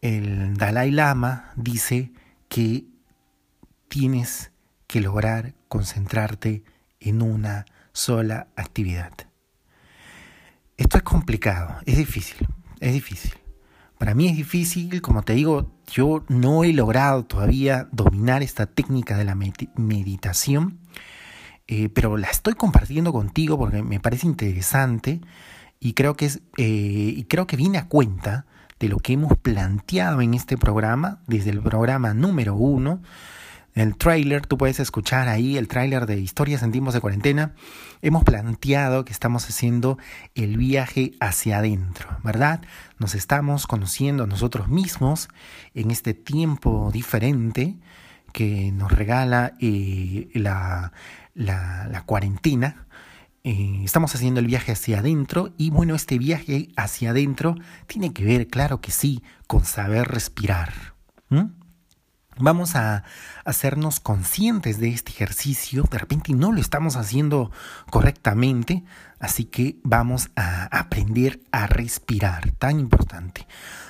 El 0.00 0.56
Dalai 0.56 0.90
Lama 0.92 1.52
dice 1.56 2.12
que 2.48 2.86
tienes 3.88 4.52
que 4.88 5.00
lograr 5.00 5.54
concentrarte 5.68 6.64
en 6.98 7.22
una 7.22 7.66
sola 7.92 8.48
actividad. 8.56 9.12
Esto 10.76 10.96
es 10.96 11.02
complicado, 11.02 11.76
es 11.86 11.98
difícil, 11.98 12.48
es 12.80 12.92
difícil. 12.92 13.32
Para 13.98 14.14
mí 14.14 14.28
es 14.28 14.36
difícil, 14.36 15.02
como 15.02 15.22
te 15.22 15.34
digo, 15.34 15.72
yo 15.92 16.24
no 16.28 16.64
he 16.64 16.72
logrado 16.72 17.24
todavía 17.24 17.88
dominar 17.92 18.42
esta 18.42 18.66
técnica 18.66 19.18
de 19.18 19.24
la 19.24 19.34
meditación, 19.34 20.78
eh, 21.66 21.88
pero 21.90 22.16
la 22.16 22.28
estoy 22.28 22.54
compartiendo 22.54 23.12
contigo 23.12 23.58
porque 23.58 23.82
me 23.82 24.00
parece 24.00 24.26
interesante 24.26 25.20
y 25.80 25.92
creo 25.92 26.16
que 26.16 26.26
es 26.26 26.40
eh, 26.56 27.12
y 27.16 27.24
creo 27.24 27.46
que 27.46 27.56
viene 27.56 27.78
a 27.78 27.88
cuenta 27.88 28.46
de 28.78 28.88
lo 28.88 28.98
que 28.98 29.12
hemos 29.12 29.36
planteado 29.36 30.22
en 30.22 30.32
este 30.32 30.56
programa 30.56 31.20
desde 31.26 31.50
el 31.50 31.60
programa 31.60 32.14
número 32.14 32.54
uno 32.54 33.02
el 33.80 33.96
trailer, 33.96 34.46
tú 34.46 34.56
puedes 34.56 34.80
escuchar 34.80 35.28
ahí 35.28 35.56
el 35.56 35.68
trailer 35.68 36.06
de 36.06 36.18
Historias 36.18 36.62
en 36.62 36.72
tiempos 36.72 36.94
de 36.94 37.00
cuarentena. 37.00 37.54
Hemos 38.02 38.24
planteado 38.24 39.04
que 39.04 39.12
estamos 39.12 39.48
haciendo 39.48 39.98
el 40.34 40.56
viaje 40.56 41.12
hacia 41.20 41.58
adentro, 41.58 42.08
¿verdad? 42.24 42.62
Nos 42.98 43.14
estamos 43.14 43.66
conociendo 43.66 44.24
a 44.24 44.26
nosotros 44.26 44.68
mismos 44.68 45.28
en 45.74 45.90
este 45.90 46.14
tiempo 46.14 46.90
diferente 46.92 47.76
que 48.32 48.72
nos 48.72 48.92
regala 48.92 49.54
eh, 49.60 50.28
la, 50.34 50.92
la, 51.34 52.02
cuarentena. 52.06 52.86
Eh, 53.44 53.82
estamos 53.84 54.14
haciendo 54.14 54.40
el 54.40 54.46
viaje 54.46 54.72
hacia 54.72 55.00
adentro 55.00 55.52
y 55.56 55.70
bueno, 55.70 55.94
este 55.94 56.18
viaje 56.18 56.68
hacia 56.76 57.10
adentro 57.10 57.54
tiene 57.86 58.12
que 58.12 58.24
ver, 58.24 58.48
claro 58.48 58.80
que 58.80 58.90
sí, 58.90 59.22
con 59.46 59.64
saber 59.64 60.08
respirar. 60.08 60.72
Vamos 62.40 62.76
a 62.76 63.02
hacernos 63.44 63.98
conscientes 63.98 64.78
de 64.78 64.90
este 64.90 65.10
ejercicio. 65.10 65.82
De 65.90 65.98
repente 65.98 66.32
no 66.34 66.52
lo 66.52 66.60
estamos 66.60 66.94
haciendo 66.94 67.50
correctamente, 67.90 68.84
así 69.18 69.44
que 69.44 69.78
vamos 69.82 70.30
a 70.36 70.64
aprender 70.66 71.40
a 71.50 71.66
respirar, 71.66 72.52
tan 72.52 72.78
importante. 72.78 73.46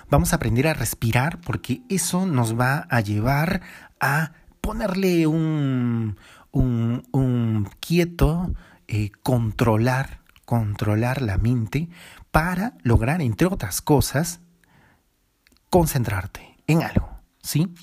Vamos 0.09 0.33
a 0.33 0.37
aprender 0.37 0.67
a 0.67 0.73
respirar 0.73 1.41
porque 1.43 1.83
eso 1.91 2.25
nos 2.25 2.59
va 2.59 2.87
a 2.89 3.01
llevar 3.01 3.61
a 4.01 4.33
ponerle 4.63 5.27
un, 5.27 6.17
quieto, 7.81 8.55
eh, 8.87 9.11
controlar, 9.23 10.21
controlar 10.47 11.21
la 11.21 11.37
mente 11.37 11.91
para 12.31 12.79
lograr, 12.83 13.21
entre 13.21 13.47
otras 13.47 13.83
cosas, 13.83 14.41
concentrarte 15.69 16.57
en 16.67 16.83
algo, 16.83 17.11
¿sí? 17.43 17.75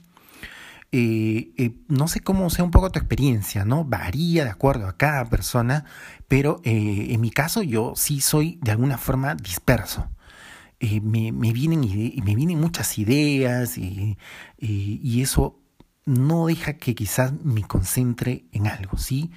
Eh, 0.97 1.51
eh, 1.58 1.71
no 1.89 2.08
sé 2.08 2.21
cómo 2.21 2.49
sea 2.49 2.63
un 2.63 2.71
poco 2.71 2.89
tu 2.89 2.99
experiencia, 2.99 3.65
¿no? 3.65 3.84
Varía 3.84 4.45
de 4.45 4.49
acuerdo 4.49 4.88
a 4.88 4.95
cada 4.95 5.25
persona, 5.29 5.84
pero 6.29 6.62
eh, 6.63 7.08
en 7.10 7.19
mi 7.19 7.31
caso 7.31 7.62
yo 7.63 7.91
sí 7.97 8.21
soy 8.21 8.60
de 8.62 8.71
alguna 8.71 8.97
forma 8.97 9.36
disperso. 9.36 10.08
Me, 10.79 11.34
me, 11.34 11.51
vienen 11.51 11.81
me 11.81 12.36
vienen 12.36 12.62
muchas 12.62 12.97
ideas 12.97 13.77
y, 13.77 14.17
y, 14.58 15.21
eso 15.21 15.60
no 16.05 16.45
deja 16.45 16.73
que 16.73 16.95
quizás 16.95 17.34
me 17.43 17.63
concentre 17.63 18.45
en 18.51 18.67
algo, 18.67 18.97
¿sí? 18.97 19.31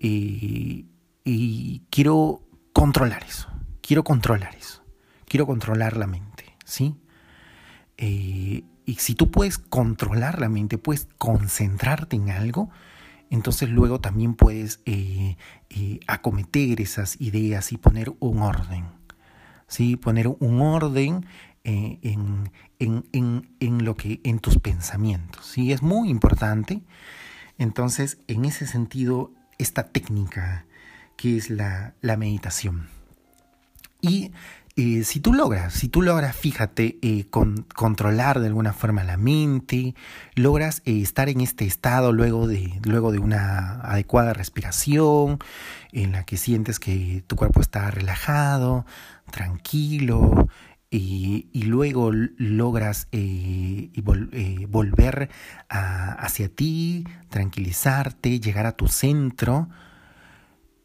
y 0.00 1.82
quiero 1.90 2.40
controlar 2.72 3.22
eso, 3.24 3.48
quiero 3.82 4.02
controlar 4.02 4.54
eso, 4.56 4.82
quiero 5.26 5.46
controlar 5.46 5.96
la 5.96 6.06
mente, 6.06 6.56
¿sí? 6.64 6.96
Y 8.88 8.94
si 8.94 9.14
tú 9.14 9.30
puedes 9.30 9.58
controlar 9.58 10.40
la 10.40 10.48
mente, 10.48 10.78
puedes 10.78 11.08
concentrarte 11.18 12.16
en 12.16 12.30
algo, 12.30 12.70
entonces 13.28 13.68
luego 13.68 14.00
también 14.00 14.32
puedes 14.32 14.80
eh, 14.86 15.36
eh, 15.68 16.00
acometer 16.06 16.80
esas 16.80 17.20
ideas 17.20 17.70
y 17.72 17.76
poner 17.76 18.14
un 18.18 18.40
orden. 18.40 18.86
¿sí? 19.66 19.96
Poner 19.96 20.28
un 20.28 20.62
orden 20.62 21.26
eh, 21.64 21.98
en, 22.00 22.50
en, 22.78 23.50
en, 23.60 23.84
lo 23.84 23.94
que, 23.94 24.22
en 24.24 24.38
tus 24.38 24.58
pensamientos. 24.58 25.44
¿sí? 25.44 25.70
Es 25.70 25.82
muy 25.82 26.08
importante. 26.08 26.80
Entonces, 27.58 28.16
en 28.26 28.46
ese 28.46 28.66
sentido, 28.66 29.32
esta 29.58 29.88
técnica 29.88 30.64
que 31.18 31.36
es 31.36 31.50
la, 31.50 31.92
la 32.00 32.16
meditación. 32.16 32.88
Y 34.00 34.32
eh, 34.80 35.02
si 35.02 35.18
tú 35.18 35.32
logras, 35.34 35.74
si 35.74 35.88
tú 35.88 36.02
logras, 36.02 36.36
fíjate, 36.36 36.98
eh, 37.02 37.26
controlar 37.30 38.38
de 38.38 38.46
alguna 38.46 38.72
forma 38.72 39.02
la 39.02 39.16
mente, 39.16 39.96
logras 40.36 40.82
eh, 40.84 41.00
estar 41.02 41.28
en 41.28 41.40
este 41.40 41.64
estado 41.64 42.12
luego 42.12 42.46
de, 42.46 42.78
luego 42.84 43.10
de 43.10 43.18
una 43.18 43.80
adecuada 43.80 44.34
respiración, 44.34 45.40
en 45.90 46.12
la 46.12 46.22
que 46.24 46.36
sientes 46.36 46.78
que 46.78 47.24
tu 47.26 47.34
cuerpo 47.34 47.60
está 47.60 47.90
relajado, 47.90 48.86
tranquilo, 49.32 50.46
y, 50.90 51.48
luego 51.64 52.12
logras 52.12 53.08
volver 54.68 55.28
hacia 55.68 56.48
ti, 56.48 57.04
tranquilizarte, 57.30 58.38
llegar 58.38 58.66
a 58.66 58.76
tu 58.76 58.86
centro 58.86 59.68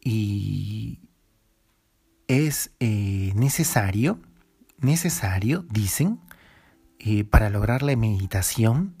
y, 0.02 0.98
es 2.28 2.72
eh, 2.80 3.32
necesario, 3.34 4.20
necesario, 4.78 5.64
dicen, 5.70 6.20
eh, 6.98 7.24
para 7.24 7.50
lograr 7.50 7.82
la 7.82 7.96
meditación, 7.96 8.96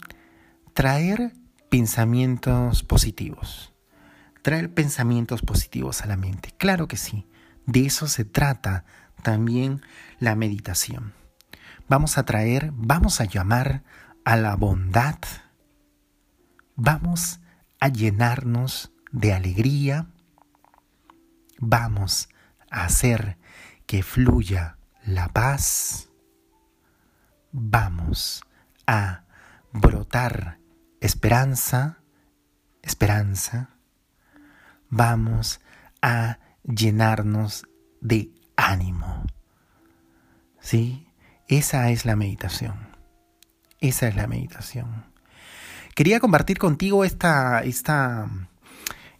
traer 0.74 1.32
pensamientos 1.70 2.82
positivos. 2.82 3.72
Traer 4.42 4.72
pensamientos 4.72 5.42
positivos 5.42 6.02
a 6.02 6.06
la 6.06 6.16
mente. 6.16 6.52
Claro 6.58 6.86
que 6.86 6.96
sí. 6.96 7.26
De 7.66 7.86
eso 7.86 8.08
se 8.08 8.24
trata 8.24 8.84
también 9.22 9.80
la 10.18 10.36
meditación. 10.36 11.14
Vamos 11.88 12.18
a 12.18 12.24
traer, 12.24 12.72
vamos 12.74 13.20
a 13.20 13.24
llamar 13.24 13.84
a 14.24 14.36
la 14.36 14.54
bondad. 14.54 15.18
Vamos 16.76 17.40
a 17.80 17.88
llenarnos 17.88 18.92
de 19.12 19.32
alegría. 19.32 20.08
Vamos 21.58 22.28
hacer 22.82 23.38
que 23.86 24.02
fluya 24.02 24.78
la 25.06 25.28
paz. 25.28 26.10
Vamos 27.52 28.42
a 28.86 29.24
brotar 29.72 30.58
esperanza, 31.00 31.98
esperanza. 32.82 33.70
Vamos 34.88 35.60
a 36.02 36.38
llenarnos 36.64 37.66
de 38.00 38.32
ánimo. 38.56 39.24
¿Sí? 40.60 41.06
Esa 41.48 41.90
es 41.90 42.04
la 42.04 42.16
meditación. 42.16 42.88
Esa 43.80 44.08
es 44.08 44.16
la 44.16 44.26
meditación. 44.26 45.04
Quería 45.94 46.18
compartir 46.18 46.58
contigo 46.58 47.04
esta, 47.04 47.60
esta, 47.62 48.28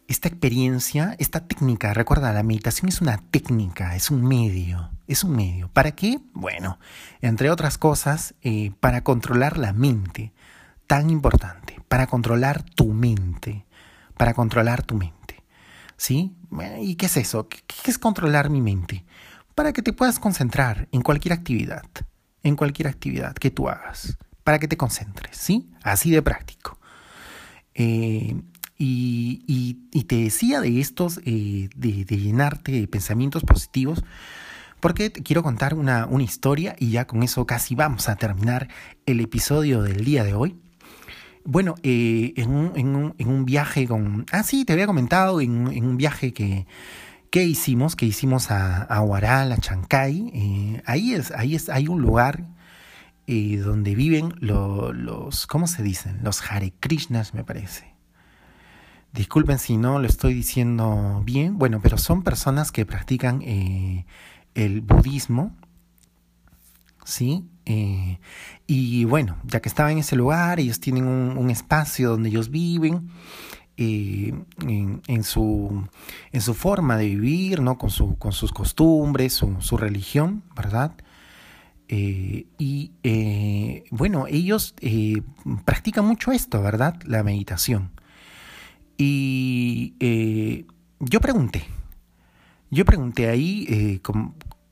esta 0.09 0.29
experiencia, 0.29 1.17
esta 1.19 1.47
técnica. 1.47 1.95
Recuerda, 1.95 2.33
la 2.33 2.43
meditación 2.43 2.89
es 2.89 3.01
una 3.01 3.19
técnica, 3.19 3.97
es 3.97 4.11
un 4.11 4.23
medio. 4.23 4.91
Es 5.07 5.25
un 5.25 5.37
medio. 5.37 5.69
¿Para 5.69 5.93
qué? 5.93 6.21
Bueno, 6.33 6.79
entre 7.21 7.51
otras 7.51 7.79
cosas, 7.79 8.35
eh, 8.43 8.73
para 8.81 9.03
controlar 9.03 9.59
la 9.59 9.73
mente. 9.73 10.33
Tan 10.87 11.11
importante. 11.11 11.81
Para 11.89 12.07
controlar 12.07 12.63
tu 12.63 12.93
mente. 12.93 13.67
Para 14.17 14.35
controlar 14.35 14.83
tu 14.83 14.95
mente. 14.95 15.43
¿Sí? 15.97 16.35
¿Y 16.81 16.97
qué 16.97 17.07
es 17.07 17.17
eso? 17.17 17.49
¿Qué, 17.49 17.63
es 17.87 17.99
controlar 17.99 18.51
mi 18.51 18.61
mente? 18.61 19.05
Para 19.55 19.73
que 19.73 19.83
te 19.83 19.93
puedas 19.93 20.19
concentrar 20.19 20.89
en 20.91 21.03
cualquier 21.03 21.33
actividad, 21.33 21.85
en 22.43 22.57
cualquier 22.57 22.89
actividad 22.89 23.35
que 23.35 23.51
tú 23.51 23.69
hagas, 23.69 24.19
para 24.43 24.59
que 24.59 24.69
te 24.69 24.77
concentres, 24.77 25.37
¿sí? 25.37 25.71
Así 25.83 26.11
de 26.11 26.21
práctico. 26.21 26.79
Eh, 27.75 28.37
y, 28.79 30.05
te 30.07 30.17
decía 30.17 30.61
de 30.61 30.81
estos, 30.81 31.21
eh, 31.25 31.69
de, 31.77 32.05
llenarte 32.05 32.73
de 32.73 32.89
pensamientos 32.89 33.43
positivos, 33.45 34.05
porque 34.81 35.11
te 35.11 35.23
quiero 35.23 35.43
contar 35.43 35.75
una, 35.75 36.09
historia 36.21 36.77
y 36.79 36.91
ya 36.91 37.07
con 37.07 37.23
eso 37.23 37.47
casi 37.47 37.75
vamos 37.75 38.09
a 38.09 38.17
terminar 38.17 38.69
el 39.07 39.21
episodio 39.21 39.83
del 39.83 40.05
día 40.05 40.25
de 40.25 40.35
hoy. 40.35 40.57
Bueno, 41.47 41.75
eh, 41.83 42.33
en, 42.37 42.51
un, 42.51 42.73
en, 42.75 42.97
un, 42.97 43.15
en, 43.19 43.29
un, 43.29 43.45
viaje 43.45 43.87
con... 43.87 44.25
Ah, 44.33 44.43
sí, 44.43 44.65
te 44.65 44.73
había 44.73 44.87
comentado 44.87 45.41
en, 45.41 45.69
en 45.69 45.85
un 45.85 45.97
viaje 45.99 46.33
que, 46.33 46.67
que 47.35 47.43
hicimos, 47.43 47.97
que 47.97 48.07
hicimos 48.07 48.53
a, 48.53 48.83
a 48.85 49.03
Huaral, 49.03 49.51
a 49.51 49.57
Chancay. 49.57 50.31
Eh, 50.33 50.83
ahí, 50.87 51.15
es, 51.15 51.33
ahí 51.33 51.57
es, 51.57 51.69
hay 51.69 51.89
un 51.89 52.01
lugar 52.01 52.45
eh, 53.27 53.57
donde 53.57 53.95
viven 53.95 54.35
los... 54.39 55.47
¿Cómo 55.49 55.67
se 55.67 55.83
dicen? 55.83 56.21
Los 56.23 56.41
Hare 56.49 56.73
Krishnas, 56.79 57.35
me 57.35 57.43
parece. 57.43 57.94
Disculpen 59.15 59.61
si 59.61 59.77
no 59.77 60.01
lo 60.01 60.09
estoy 60.09 60.35
diciendo 60.35 61.23
bien. 61.25 61.57
Bueno, 61.57 61.79
pero 61.81 61.99
son 61.99 62.25
personas 62.25 62.73
que 62.73 62.85
practican 62.85 63.43
el 63.43 64.81
budismo. 64.81 65.55
¿Sí? 67.05 67.45
Eh, 67.65 68.19
y 68.67 69.05
bueno, 69.05 69.37
ya 69.45 69.61
que 69.61 69.69
estaba 69.69 69.93
en 69.93 69.99
ese 69.99 70.17
lugar, 70.17 70.59
ellos 70.59 70.81
tienen 70.81 71.07
un, 71.07 71.51
espacio 71.51 72.11
donde 72.11 72.29
ellos 72.29 72.51
viven. 72.51 73.09
Eh, 73.77 74.35
en, 74.67 75.25
su, 75.25 75.89
en 76.33 76.41
su 76.41 76.55
forma 76.55 76.97
de 76.97 77.07
vivir, 77.07 77.61
¿no? 77.61 77.79
con, 77.79 77.91
su, 77.91 78.17
con 78.19 78.33
sus 78.33 78.53
costumbres, 78.53 79.33
su, 79.33 79.61
su 79.61 79.77
religión, 79.77 80.43
¿verdad? 80.57 80.93
Eh, 81.89 82.47
y 82.59 82.93
bueno, 83.91 84.27
ellos 84.29 84.75
practican 85.65 86.05
mucho 86.05 86.33
esto, 86.33 86.63
¿verdad? 86.63 87.01
La 87.05 87.23
meditación. 87.23 87.91
Y 88.97 89.95
yo 91.01 91.21
pregunté, 91.21 91.65
yo 92.71 92.85
pregunté 92.85 93.29
ahí, 93.29 94.01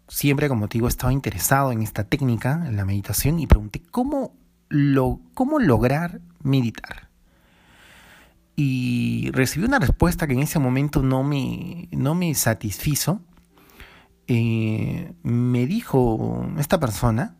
siempre, 0.08 0.48
como 0.48 0.68
te 0.68 0.74
digo, 0.74 0.88
estaba 0.88 1.12
interesado 1.12 1.72
en 1.72 1.82
esta 1.82 2.04
técnica, 2.04 2.64
en 2.66 2.76
la 2.76 2.84
meditación, 2.84 3.40
y 3.40 3.46
pregunté 3.46 3.82
cómo, 3.90 4.34
lo, 4.68 5.20
cómo 5.34 5.58
lograr 5.58 6.20
meditar. 6.42 7.08
Y 8.56 9.30
recibí 9.32 9.64
una 9.64 9.78
respuesta 9.78 10.26
que 10.26 10.34
en 10.34 10.40
ese 10.40 10.58
momento 10.58 11.02
no 11.02 11.22
me, 11.22 11.88
no 11.92 12.14
me 12.14 12.34
satisfizo. 12.34 13.22
Eh, 14.26 15.14
me 15.22 15.66
dijo 15.66 16.46
esta 16.58 16.78
persona 16.78 17.36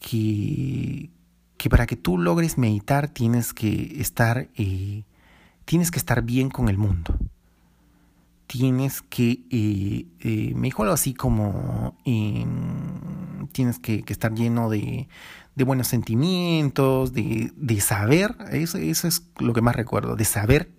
que, 0.00 1.10
que, 1.58 1.70
para 1.70 1.86
que 1.86 1.96
tú 1.96 2.18
logres 2.18 2.56
meditar 2.56 3.08
tienes 3.08 3.52
que 3.52 4.00
estar, 4.00 4.48
eh, 4.56 5.04
tienes 5.64 5.90
que 5.90 5.98
estar 5.98 6.22
bien 6.22 6.50
con 6.50 6.68
el 6.68 6.78
mundo 6.78 7.16
tienes 8.52 9.00
que, 9.00 9.40
eh, 9.50 10.04
eh, 10.20 10.52
me 10.54 10.66
dijo 10.66 10.82
algo 10.82 10.92
así 10.92 11.14
como, 11.14 11.96
em, 12.04 13.46
tienes 13.50 13.78
que, 13.78 14.04
estar 14.06 14.34
lleno 14.34 14.68
de, 14.68 15.08
buenos 15.56 15.86
sentimientos, 15.86 17.14
de, 17.14 17.80
saber, 17.80 18.36
eso, 18.50 18.76
eso, 18.76 19.08
es 19.08 19.22
lo 19.38 19.54
que 19.54 19.62
más 19.62 19.74
recuerdo, 19.74 20.16
de 20.16 20.26
saber 20.26 20.70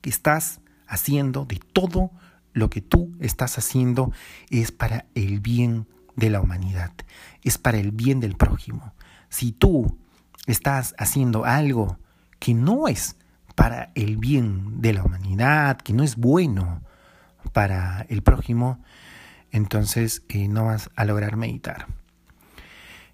que 0.00 0.08
estás 0.08 0.62
haciendo, 0.86 1.44
de 1.44 1.60
todo 1.74 2.12
lo 2.54 2.70
que 2.70 2.80
tú 2.80 3.14
estás 3.20 3.58
haciendo 3.58 4.10
es 4.48 4.72
para 4.72 5.04
el 5.14 5.40
bien 5.40 5.86
de 6.16 6.30
la 6.30 6.40
humanidad, 6.40 6.92
es 7.42 7.58
para 7.58 7.76
el 7.78 7.90
bien 7.90 8.20
del 8.20 8.36
prójimo. 8.36 8.94
Si 9.28 9.52
tú 9.52 9.98
estás 10.46 10.94
haciendo 10.96 11.44
algo 11.44 11.98
que 12.38 12.54
no 12.54 12.88
es 12.88 13.16
para 13.54 13.90
el 13.94 14.16
bien 14.16 14.80
de 14.80 14.92
la 14.92 15.04
humanidad, 15.04 15.78
que 15.78 15.92
no 15.92 16.02
es 16.02 16.16
bueno, 16.16 16.82
para 17.52 18.06
el 18.08 18.22
prójimo, 18.22 18.78
entonces 19.50 20.22
eh, 20.28 20.48
no 20.48 20.66
vas 20.66 20.90
a 20.96 21.04
lograr 21.04 21.36
meditar. 21.36 21.86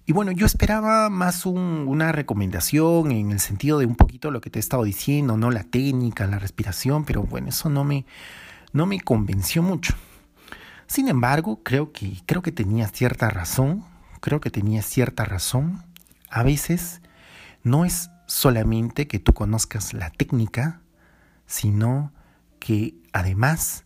Y 0.05 0.11
bueno, 0.11 0.31
yo 0.31 0.47
esperaba 0.47 1.09
más 1.09 1.45
una 1.45 2.11
recomendación 2.11 3.11
en 3.11 3.29
el 3.29 3.39
sentido 3.39 3.77
de 3.77 3.85
un 3.85 3.95
poquito 3.95 4.31
lo 4.31 4.41
que 4.41 4.49
te 4.49 4.57
he 4.57 4.59
estado 4.59 4.83
diciendo, 4.83 5.37
no 5.37 5.51
la 5.51 5.63
técnica, 5.63 6.25
la 6.25 6.39
respiración, 6.39 7.05
pero 7.05 7.21
bueno, 7.21 7.49
eso 7.49 7.69
no 7.69 7.83
me, 7.83 8.07
no 8.73 8.87
me 8.87 8.99
convenció 9.01 9.61
mucho. 9.61 9.93
Sin 10.87 11.09
embargo, 11.09 11.61
creo 11.61 11.91
que, 11.91 12.23
creo 12.25 12.41
que 12.41 12.51
tenía 12.51 12.87
cierta 12.87 13.29
razón, 13.29 13.85
creo 14.19 14.41
que 14.41 14.49
tenía 14.49 14.81
cierta 14.81 15.25
razón. 15.25 15.83
A 16.31 16.41
veces 16.41 17.01
no 17.61 17.85
es 17.85 18.09
solamente 18.29 19.07
que 19.07 19.17
tú 19.17 19.33
conozcas 19.33 19.93
la 19.93 20.11
técnica, 20.11 20.81
sino 21.47 22.13
que 22.59 22.95
además 23.11 23.85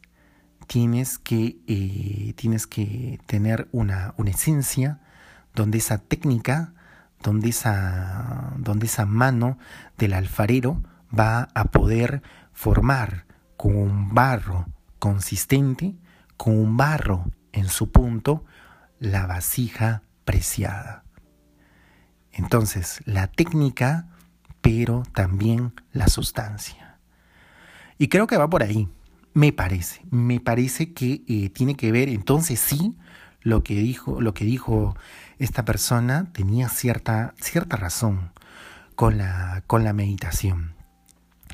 tienes 0.67 1.17
que, 1.17 1.57
eh, 1.65 2.33
tienes 2.35 2.67
que 2.67 3.21
tener 3.25 3.69
una, 3.71 4.13
una, 4.17 4.31
esencia 4.31 4.99
donde 5.55 5.77
esa 5.77 5.97
técnica, 5.97 6.73
donde 7.21 7.49
esa, 7.49 8.53
donde 8.57 8.87
esa 8.87 9.05
mano 9.05 9.57
del 9.97 10.13
alfarero 10.13 10.83
va 11.17 11.47
a 11.53 11.65
poder 11.65 12.21
formar 12.51 13.25
con 13.55 13.77
un 13.77 14.13
barro 14.13 14.65
consistente, 14.99 15.95
con 16.35 16.57
un 16.59 16.75
barro 16.75 17.31
en 17.53 17.69
su 17.69 17.91
punto, 17.91 18.43
la 18.99 19.25
vasija 19.25 20.03
preciada. 20.25 21.05
Entonces, 22.33 23.01
la 23.05 23.27
técnica, 23.27 24.09
pero 24.63 25.03
también 25.13 25.73
la 25.91 26.07
sustancia. 26.07 26.97
Y 27.99 28.07
creo 28.07 28.25
que 28.25 28.37
va 28.37 28.49
por 28.49 28.63
ahí. 28.63 28.87
Me 29.33 29.51
parece, 29.51 30.01
me 30.09 30.39
parece 30.39 30.93
que 30.93 31.23
eh, 31.27 31.49
tiene 31.49 31.75
que 31.75 31.91
ver, 31.91 32.07
entonces 32.07 32.59
sí, 32.59 32.95
lo 33.41 33.61
que 33.61 33.75
dijo, 33.75 34.21
lo 34.21 34.33
que 34.33 34.45
dijo 34.45 34.95
esta 35.37 35.65
persona 35.65 36.31
tenía 36.31 36.69
cierta, 36.69 37.33
cierta 37.39 37.75
razón 37.75 38.31
con 38.95 39.17
la, 39.17 39.63
con 39.67 39.83
la 39.83 39.91
meditación. 39.91 40.75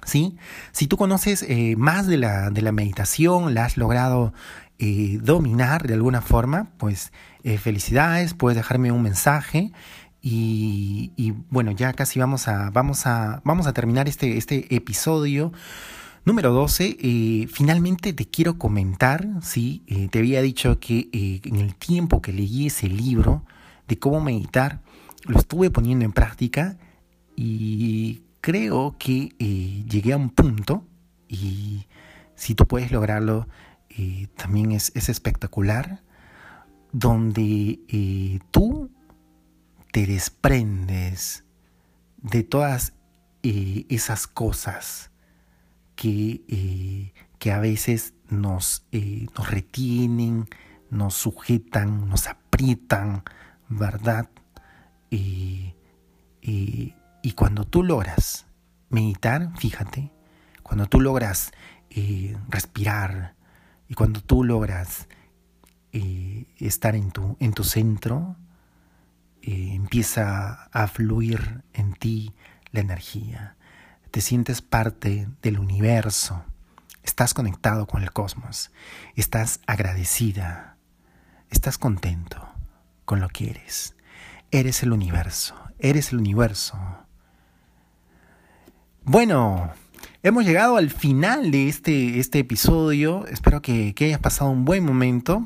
¿Sí? 0.06 0.38
Si 0.72 0.88
tú 0.88 0.96
conoces 0.96 1.44
eh, 1.44 1.76
más 1.78 2.06
de 2.06 2.18
la, 2.18 2.52
de 2.52 2.62
la 2.62 2.72
meditación, 2.72 3.54
la 3.54 3.66
has 3.66 3.76
logrado 3.76 4.34
eh, 4.78 5.18
dominar 5.22 5.88
de 5.88 5.96
alguna 5.96 6.22
forma, 6.22 6.70
pues 6.78 7.12
felicidades, 7.62 8.34
puedes 8.34 8.58
dejarme 8.58 8.92
un 8.92 9.02
mensaje 9.02 9.72
y, 10.22 11.34
bueno, 11.50 11.72
ya 11.72 11.94
casi 11.94 12.20
vamos 12.20 12.48
a, 12.48 12.70
vamos 12.72 13.06
a, 13.06 13.42
vamos 13.46 13.68
a 13.68 13.74
terminar 13.74 14.08
este, 14.10 14.38
este 14.38 14.76
episodio 14.76 15.54
Número 16.26 16.52
12, 16.52 16.98
eh, 17.00 17.48
finalmente 17.52 18.14
te 18.14 18.26
quiero 18.28 18.58
comentar, 18.60 19.28
sí, 19.42 19.82
eh, 19.88 20.10
te 20.10 20.20
había 20.20 20.42
dicho 20.42 20.80
que 20.80 21.10
eh, 21.12 21.42
en 21.44 21.56
el 21.56 21.74
tiempo 21.76 22.22
que 22.22 22.34
leí 22.34 22.68
ese 22.68 22.88
libro 22.88 23.44
de 23.88 23.98
cómo 23.98 24.22
meditar, 24.22 24.82
lo 25.26 25.40
estuve 25.40 25.72
poniendo 25.72 26.06
en 26.06 26.12
práctica 26.12 26.78
y 27.36 28.22
creo 28.42 28.96
que 29.00 29.34
llegué 29.90 30.14
a 30.14 30.18
un 30.18 30.30
punto 30.30 30.84
y 31.28 31.86
si 32.36 32.54
tú 32.54 32.68
puedes 32.68 32.92
lograrlo, 32.92 33.48
también 34.36 34.72
es, 34.72 34.92
es, 34.94 35.10
espectacular, 35.10 36.02
donde 36.92 38.40
tú 38.52 38.92
te 40.00 40.08
desprendes 40.08 41.44
de 42.22 42.44
todas 42.44 42.94
esas 43.44 44.28
cosas 44.28 45.12
que, 45.98 46.42
eh, 46.48 47.14
que 47.38 47.52
a 47.52 47.60
veces 47.60 48.14
nos, 48.30 48.86
eh, 48.94 49.26
nos 49.38 49.52
retienen, 49.52 50.48
nos 50.90 51.16
sujetan, 51.16 52.08
nos 52.08 52.28
aprietan, 52.28 53.24
¿verdad? 53.68 54.30
y 55.12 55.74
cuando 57.36 57.66
tú 57.66 57.84
logras 57.84 58.46
meditar, 58.90 59.52
fíjate, 59.58 60.14
cuando 60.64 60.88
tú 60.88 61.02
logras 61.02 61.52
eh, 61.90 62.38
respirar 62.48 63.36
y 63.90 63.96
cuando 63.96 64.22
tú 64.22 64.46
logras 64.46 65.10
estar 65.92 66.96
en 66.96 67.12
tu, 67.12 67.36
en 67.42 67.52
tu 67.52 67.66
centro, 67.66 68.38
empieza 69.76 70.70
a 70.72 70.88
fluir 70.88 71.64
en 71.74 71.94
ti 71.94 72.34
la 72.72 72.82
energía 72.82 73.56
te 74.12 74.22
sientes 74.22 74.62
parte 74.62 75.28
del 75.42 75.60
universo, 75.60 76.44
estás 77.04 77.34
conectado 77.34 77.86
con 77.86 78.02
el 78.02 78.12
cosmos, 78.12 78.72
estás 79.16 79.62
agradecida, 79.68 80.78
estás 81.50 81.78
contento 81.78 82.50
con 83.06 83.20
lo 83.20 83.30
que 83.30 83.52
eres. 83.52 83.96
Eres 84.52 84.82
el 84.82 84.94
universo, 84.94 85.56
eres 85.78 86.12
el 86.12 86.18
universo. 86.18 86.76
Bueno, 89.04 89.72
hemos 90.24 90.44
llegado 90.44 90.78
al 90.78 90.90
final 90.90 91.52
de 91.52 91.70
este, 91.70 92.20
este 92.20 92.40
episodio. 92.40 93.28
Espero 93.28 93.62
que, 93.62 93.94
que, 93.94 94.06
hayas 94.06 94.20
pasado 94.20 94.50
un 94.50 94.66
buen 94.66 94.84
momento. 94.84 95.46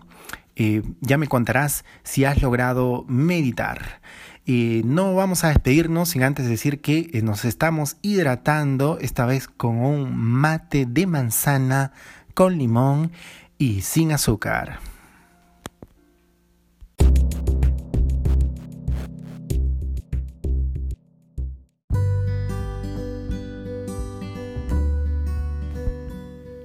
Eh, 0.56 0.84
ya 1.02 1.18
me 1.18 1.28
contarás 1.28 1.84
si 2.04 2.26
has 2.26 2.42
logrado 2.42 3.06
meditar 3.08 4.02
no 4.46 5.16
vamos 5.16 5.44
a 5.44 5.50
despedirnos 5.50 6.10
sin 6.10 6.24
antes 6.24 6.48
decir 6.48 6.82
que 6.82 7.10
eh, 7.14 7.22
nos 7.22 7.46
estamos 7.46 7.98
hidratando, 8.02 8.98
esta 9.00 9.26
vez 9.26 9.48
con 9.48 9.78
un 9.78 10.16
mate 10.16 10.86
de 10.86 11.08
manzana 11.08 11.94
con 12.34 12.58
limón 12.58 13.12
y 13.58 13.82
sin 13.82 14.12
azúcar. 14.12 14.80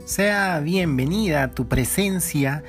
Sea 0.05 0.61
bienvenida 0.61 1.53
tu 1.53 1.69
presencia 1.69 2.65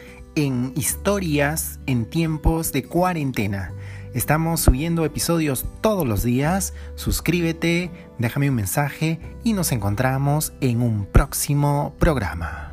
en 0.46 0.72
historias 0.76 1.80
en 1.86 2.06
tiempos 2.06 2.72
de 2.72 2.84
cuarentena. 2.84 3.74
Estamos 4.14 4.62
subiendo 4.62 5.04
episodios 5.04 5.66
todos 5.82 6.08
los 6.08 6.24
días. 6.24 6.74
Suscríbete, 6.96 7.92
déjame 8.20 8.50
un 8.50 8.56
mensaje 8.56 9.20
y 9.44 9.54
nos 9.54 9.74
encontramos 9.74 10.54
en 10.62 10.82
un 10.82 11.06
próximo 11.06 11.94
programa. 12.00 12.69